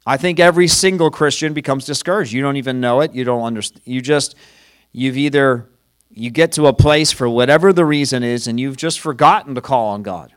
[0.06, 2.32] I think every single Christian becomes discouraged.
[2.32, 3.14] You don't even know it.
[3.16, 3.82] You don't understand.
[3.86, 4.36] You just,
[4.94, 5.68] you've either,
[6.18, 9.62] you get to a place for whatever the reason is, and you've just forgotten to
[9.62, 10.34] call on God.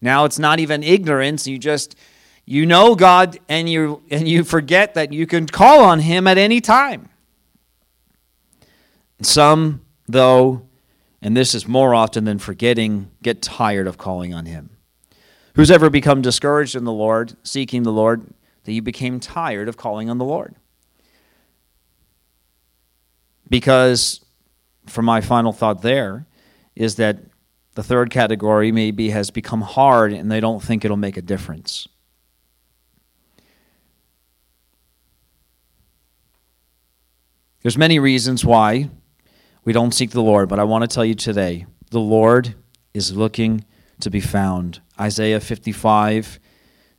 [0.00, 1.46] Now it's not even ignorance.
[1.46, 1.96] You just,
[2.44, 6.38] you know God, and you and you forget that you can call on Him at
[6.38, 7.08] any time.
[9.22, 10.66] Some, though,
[11.20, 14.70] and this is more often than forgetting, get tired of calling on Him.
[15.54, 18.24] Who's ever become discouraged in the Lord, seeking the Lord,
[18.64, 20.54] that you became tired of calling on the Lord.
[23.48, 24.20] Because,
[24.86, 26.26] for my final thought there,
[26.74, 27.18] is that
[27.74, 31.86] the third category maybe has become hard and they don't think it'll make a difference.
[37.62, 38.88] There's many reasons why
[39.64, 42.54] we don't seek the Lord, but I want to tell you today the Lord
[42.94, 43.64] is looking
[44.00, 44.80] to be found.
[44.98, 46.40] Isaiah 55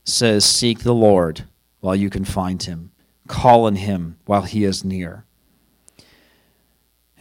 [0.04, 1.46] says, Seek the Lord
[1.80, 2.92] while you can find him.
[3.28, 5.26] Call on him while he is near.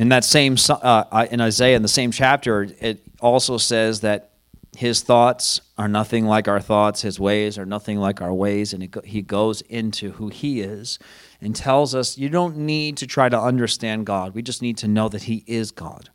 [0.00, 4.30] In that same uh, in Isaiah, in the same chapter, it also says that
[4.74, 8.96] his thoughts are nothing like our thoughts, his ways are nothing like our ways, and
[9.04, 10.98] he goes into who he is
[11.38, 14.34] and tells us you don't need to try to understand God.
[14.34, 16.08] We just need to know that he is God.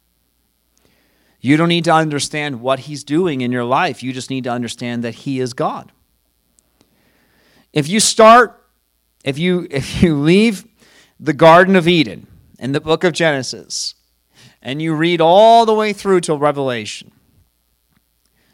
[1.39, 4.01] You don't need to understand what he's doing in your life.
[4.01, 5.91] You just need to understand that he is God.
[7.71, 8.65] If you start,
[9.23, 10.65] if you if you leave
[11.19, 12.25] the Garden of Eden
[12.60, 13.95] in the book of Genesis,
[14.62, 17.12] and you read all the way through till Revelation,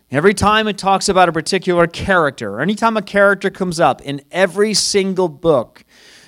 [0.10, 4.22] every time it talks about a particular character, or anytime a character comes up in
[4.32, 5.84] every single book,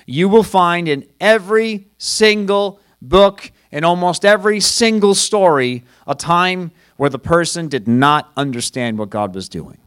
[0.06, 7.10] you will find in every single book, in almost every single story, a time where
[7.10, 9.78] the person did not understand what God was doing.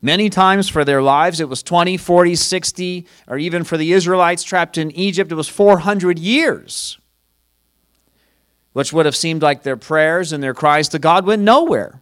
[0.00, 4.44] Many times for their lives, it was 20, 40, 60, or even for the Israelites
[4.44, 6.98] trapped in Egypt, it was 400 years,
[8.72, 12.00] which would have seemed like their prayers and their cries to God went nowhere.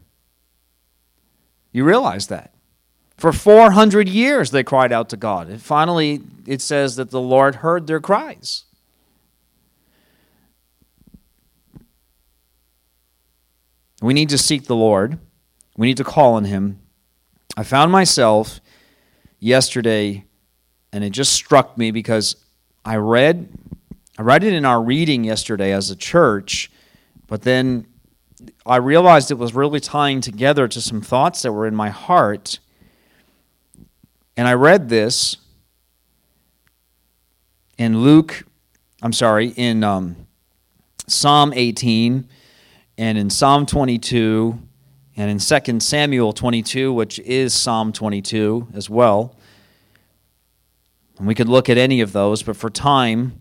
[1.72, 2.52] You realize that.
[3.16, 5.48] For 400 years, they cried out to God.
[5.48, 8.64] And finally, it says that the Lord heard their cries.
[14.02, 15.18] We need to seek the Lord.
[15.78, 16.78] We need to call on Him.
[17.56, 18.60] I found myself
[19.38, 20.24] yesterday,
[20.92, 22.36] and it just struck me because
[22.84, 23.48] I read,
[24.18, 26.70] I read it in our reading yesterday as a church,
[27.26, 27.86] but then
[28.64, 32.58] I realized it was really tying together to some thoughts that were in my heart.
[34.36, 35.36] And I read this
[37.78, 38.44] in Luke,
[39.02, 40.26] I'm sorry, in um,
[41.06, 42.28] Psalm 18
[42.98, 44.58] and in Psalm 22
[45.16, 49.34] and in 2 Samuel 22, which is Psalm 22 as well.
[51.18, 53.40] And we could look at any of those, but for time,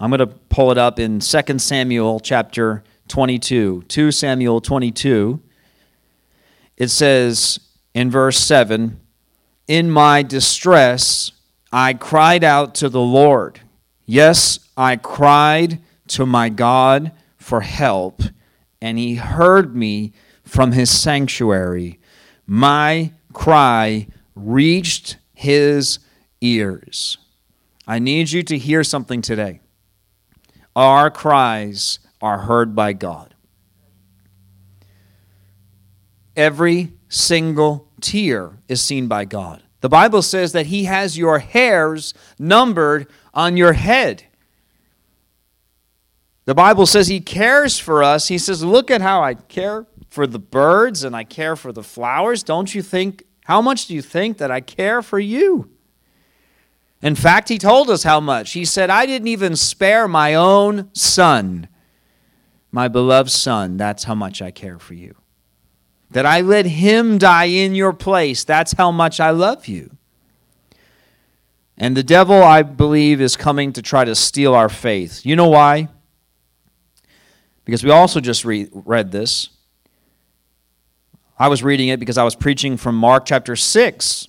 [0.00, 3.84] I'm going to pull it up in 2 Samuel chapter 22.
[3.86, 5.40] 2 Samuel 22.
[6.76, 7.60] It says
[7.94, 8.98] in verse 7
[9.68, 11.30] In my distress,
[11.72, 13.60] I cried out to the Lord.
[14.04, 18.22] Yes, I cried to my God for help,
[18.80, 20.12] and he heard me
[20.52, 21.98] from his sanctuary.
[22.46, 25.98] My cry reached his
[26.42, 27.16] ears.
[27.86, 29.60] I need you to hear something today.
[30.76, 33.34] Our cries are heard by God.
[36.36, 39.62] Every single tear is seen by God.
[39.80, 44.24] The Bible says that He has your hairs numbered on your head.
[46.44, 48.28] The Bible says He cares for us.
[48.28, 51.82] He says, Look at how I care for the birds and I care for the
[51.82, 52.42] flowers.
[52.42, 55.70] Don't you think, how much do you think that I care for you?
[57.00, 58.52] In fact, He told us how much.
[58.52, 61.66] He said, I didn't even spare my own son,
[62.70, 63.78] my beloved son.
[63.78, 65.14] That's how much I care for you.
[66.10, 68.44] That I let Him die in your place.
[68.44, 69.96] That's how much I love you.
[71.78, 75.24] And the devil, I believe, is coming to try to steal our faith.
[75.24, 75.88] You know why?
[77.64, 79.50] because we also just re- read this.
[81.42, 84.28] I was reading it because I was preaching from Mark chapter 6.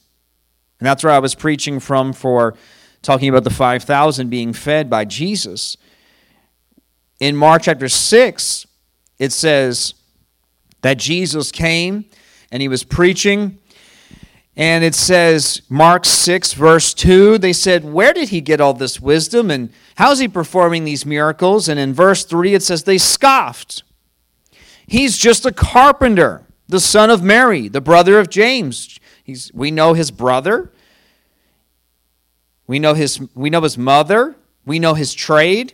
[0.79, 2.55] And that's where I was preaching from for
[3.03, 5.77] talking about the 5,000 being fed by Jesus.
[7.19, 8.65] In Mark chapter 6,
[9.19, 9.93] it says
[10.81, 12.05] that Jesus came
[12.51, 13.59] and he was preaching.
[14.55, 18.99] And it says, Mark 6, verse 2, they said, Where did he get all this
[18.99, 19.51] wisdom?
[19.51, 21.69] And How's he performing these miracles?
[21.69, 23.83] And in verse 3, it says, They scoffed.
[24.87, 28.99] He's just a carpenter, the son of Mary, the brother of James.
[29.23, 30.71] He's, we know his brother.
[32.67, 34.35] We know his, we know his mother.
[34.65, 35.73] We know his trade.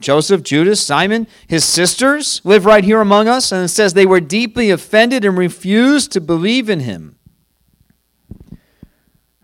[0.00, 3.52] Joseph, Judas, Simon, his sisters live right here among us.
[3.52, 7.16] And it says they were deeply offended and refused to believe in him.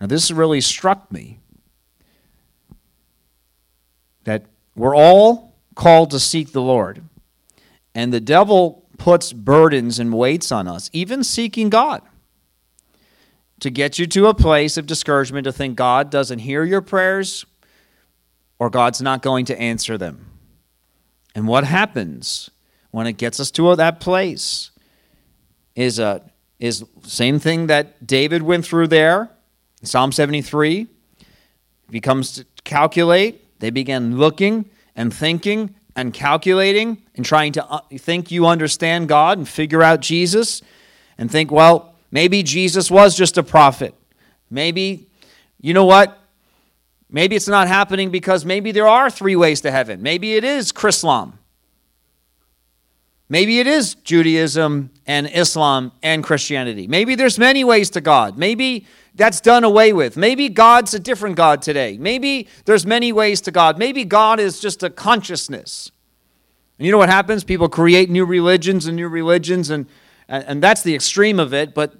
[0.00, 1.40] Now, this really struck me
[4.24, 7.02] that we're all called to seek the Lord.
[7.94, 12.02] And the devil puts burdens and weights on us, even seeking God,
[13.58, 17.46] to get you to a place of discouragement to think God doesn't hear your prayers
[18.58, 20.26] or God's not going to answer them.
[21.34, 22.50] And what happens
[22.90, 24.70] when it gets us to that place
[25.74, 26.22] is a
[26.58, 29.30] is same thing that David went through there.
[29.82, 30.86] Psalm 73.
[31.90, 37.80] He comes to calculate they began looking and thinking and calculating and trying to uh,
[37.98, 40.62] think you understand God and figure out Jesus
[41.18, 43.94] and think, well, maybe Jesus was just a prophet.
[44.50, 45.06] Maybe,
[45.60, 46.18] you know what?
[47.10, 50.02] Maybe it's not happening because maybe there are three ways to heaven.
[50.02, 51.32] Maybe it is Chrislam.
[53.32, 56.88] Maybe it is Judaism and Islam and Christianity.
[56.88, 58.36] Maybe there's many ways to God.
[58.36, 60.16] Maybe that's done away with.
[60.16, 61.96] Maybe God's a different God today.
[61.96, 63.78] Maybe there's many ways to God.
[63.78, 65.92] Maybe God is just a consciousness.
[66.76, 67.44] And you know what happens?
[67.44, 69.86] People create new religions and new religions, and,
[70.28, 71.72] and that's the extreme of it.
[71.72, 71.94] But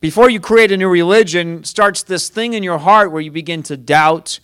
[0.00, 3.62] before you create a new religion, starts this thing in your heart where you begin
[3.64, 4.40] to doubt,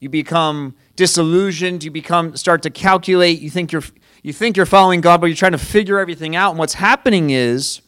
[0.00, 3.84] you become disillusioned, you become start to calculate, you think you're
[4.22, 6.50] you think you're following God, but you're trying to figure everything out.
[6.50, 7.82] And what's happening is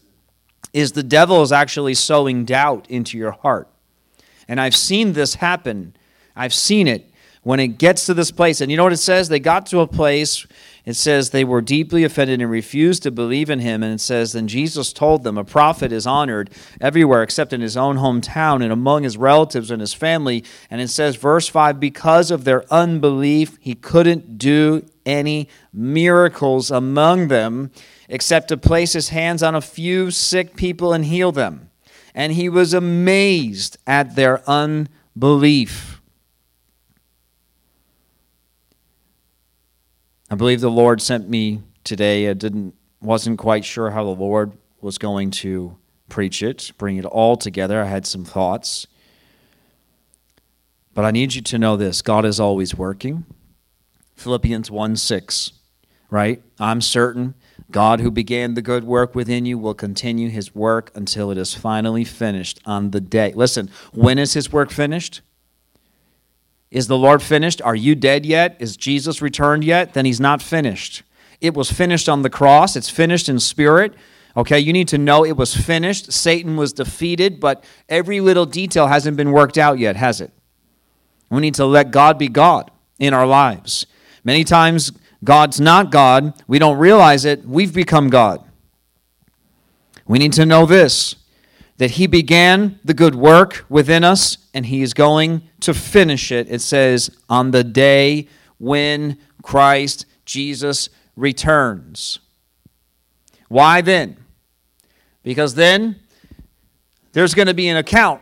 [0.72, 3.68] is the devil is actually sowing doubt into your heart.
[4.48, 5.94] And I've seen this happen.
[6.34, 7.08] I've seen it
[7.44, 8.60] when it gets to this place.
[8.60, 9.28] And you know what it says?
[9.28, 10.44] They got to a place,
[10.84, 13.82] it says they were deeply offended and refused to believe in him.
[13.82, 17.76] And it says, Then Jesus told them, A prophet is honored everywhere except in his
[17.76, 20.44] own hometown and among his relatives and his family.
[20.70, 27.28] And it says, verse 5 Because of their unbelief, he couldn't do any miracles among
[27.28, 27.70] them
[28.08, 31.70] except to place his hands on a few sick people and heal them.
[32.14, 35.93] And he was amazed at their unbelief.
[40.34, 42.28] I believe the Lord sent me today.
[42.28, 45.76] I didn't wasn't quite sure how the Lord was going to
[46.08, 47.80] preach it, bring it all together.
[47.80, 48.88] I had some thoughts.
[50.92, 53.26] But I need you to know this God is always working.
[54.16, 55.52] Philippians 1 6,
[56.10, 56.42] right?
[56.58, 57.34] I'm certain
[57.70, 61.54] God, who began the good work within you, will continue his work until it is
[61.54, 63.32] finally finished on the day.
[63.36, 65.20] Listen, when is his work finished?
[66.74, 67.62] Is the Lord finished?
[67.62, 68.56] Are you dead yet?
[68.58, 69.94] Is Jesus returned yet?
[69.94, 71.04] Then he's not finished.
[71.40, 73.94] It was finished on the cross, it's finished in spirit.
[74.36, 76.12] Okay, you need to know it was finished.
[76.12, 80.32] Satan was defeated, but every little detail hasn't been worked out yet, has it?
[81.30, 83.86] We need to let God be God in our lives.
[84.24, 84.90] Many times,
[85.22, 86.34] God's not God.
[86.48, 87.46] We don't realize it.
[87.46, 88.44] We've become God.
[90.04, 91.14] We need to know this
[91.78, 96.48] that He began the good work within us and He is going to finish it.
[96.50, 102.18] It says, on the day when Christ Jesus returns.
[103.48, 104.16] Why then?
[105.22, 105.96] Because then
[107.12, 108.20] there's going to be an account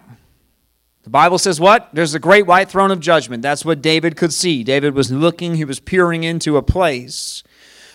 [1.03, 1.91] the Bible says what?
[1.93, 3.43] There's a great white throne of judgment.
[3.43, 4.63] That's what David could see.
[4.63, 7.43] David was looking, he was peering into a place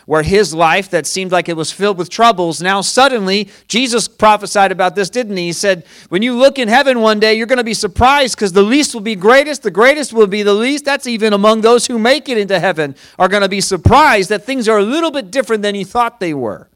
[0.08, 4.72] where his life that seemed like it was filled with troubles, now suddenly, Jesus prophesied
[4.72, 5.48] about this, didn't he?
[5.48, 8.54] He said, When you look in heaven one day, you're going to be surprised because
[8.54, 10.86] the least will be greatest, the greatest will be the least.
[10.86, 14.46] That's even among those who make it into heaven, are going to be surprised that
[14.46, 16.70] things are a little bit different than you thought they were.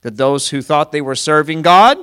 [0.00, 1.98] That those who thought they were serving God,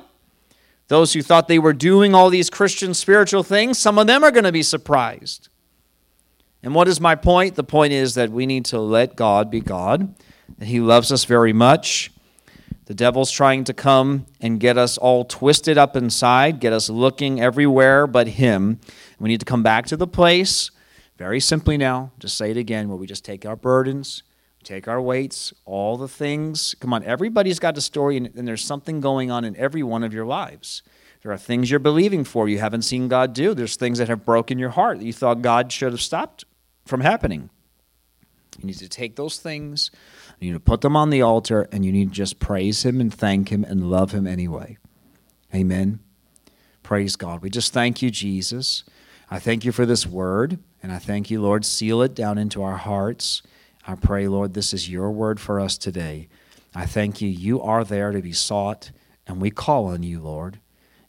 [0.90, 4.30] those who thought they were doing all these Christian spiritual things, some of them are
[4.30, 5.50] going to be surprised.
[6.64, 7.56] And what is my point?
[7.56, 10.16] The point is that we need to let God be God,
[10.58, 12.10] that He loves us very much.
[12.86, 17.42] The devil's trying to come and get us all twisted up inside, get us looking
[17.42, 18.80] everywhere but Him.
[19.20, 20.72] We need to come back to the place,
[21.18, 24.24] very simply now, just say it again, where we just take our burdens,
[24.64, 26.76] take our weights, all the things.
[26.80, 30.04] Come on, everybody's got a story, and, and there's something going on in every one
[30.04, 30.82] of your lives.
[31.24, 33.54] There are things you're believing for you haven't seen God do.
[33.54, 36.46] There's things that have broken your heart that you thought God should have stopped
[36.86, 37.50] from happening.
[38.60, 39.90] You need to take those things,
[40.40, 43.02] you need to put them on the altar, and you need to just praise Him
[43.02, 44.78] and thank Him and love Him anyway.
[45.54, 46.00] Amen.
[46.84, 47.42] Praise God.
[47.42, 48.84] We just thank you, Jesus.
[49.32, 51.66] I thank you for this word, and I thank you, Lord.
[51.66, 53.42] Seal it down into our hearts.
[53.88, 56.30] I pray, Lord, this is your word for us today.
[56.76, 57.30] I thank you.
[57.30, 58.92] You are there to be sought,
[59.26, 60.60] and we call on you, Lord.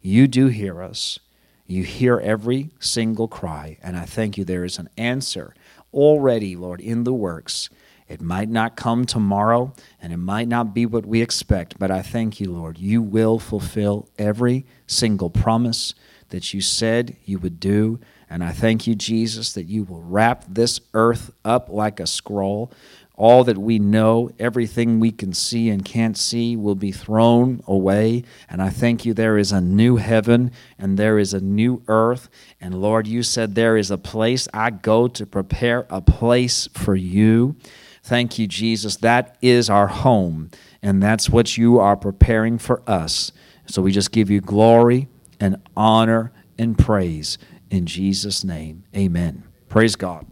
[0.01, 1.18] You do hear us.
[1.66, 4.45] You hear every single cry, and I thank you.
[4.45, 5.55] There is an answer
[5.95, 7.70] already, Lord, in the works.
[8.07, 12.03] It might not come tomorrow, and it might not be what we expect, but I
[12.03, 12.78] thank you, Lord.
[12.78, 15.95] You will fulfill every single promise
[16.28, 18.01] that you said you would do.
[18.28, 22.72] And I thank you, Jesus, that you will wrap this earth up like a scroll
[23.17, 28.25] all that we know, everything we can see and can't see, will be thrown away.
[28.49, 32.29] And I thank you there is a new heaven and there is a new earth.
[32.61, 36.97] And Lord, you said there is a place I go to prepare a place for
[36.97, 37.57] you.
[38.03, 38.97] Thank you, Jesus.
[38.97, 40.51] That is our home,
[40.83, 43.33] and that's what you are preparing for us.
[43.67, 45.09] So we just give you glory
[45.41, 47.39] and honor and praise
[47.71, 48.85] in Jesus' name.
[48.95, 49.45] Amen.
[49.71, 50.27] Praise God.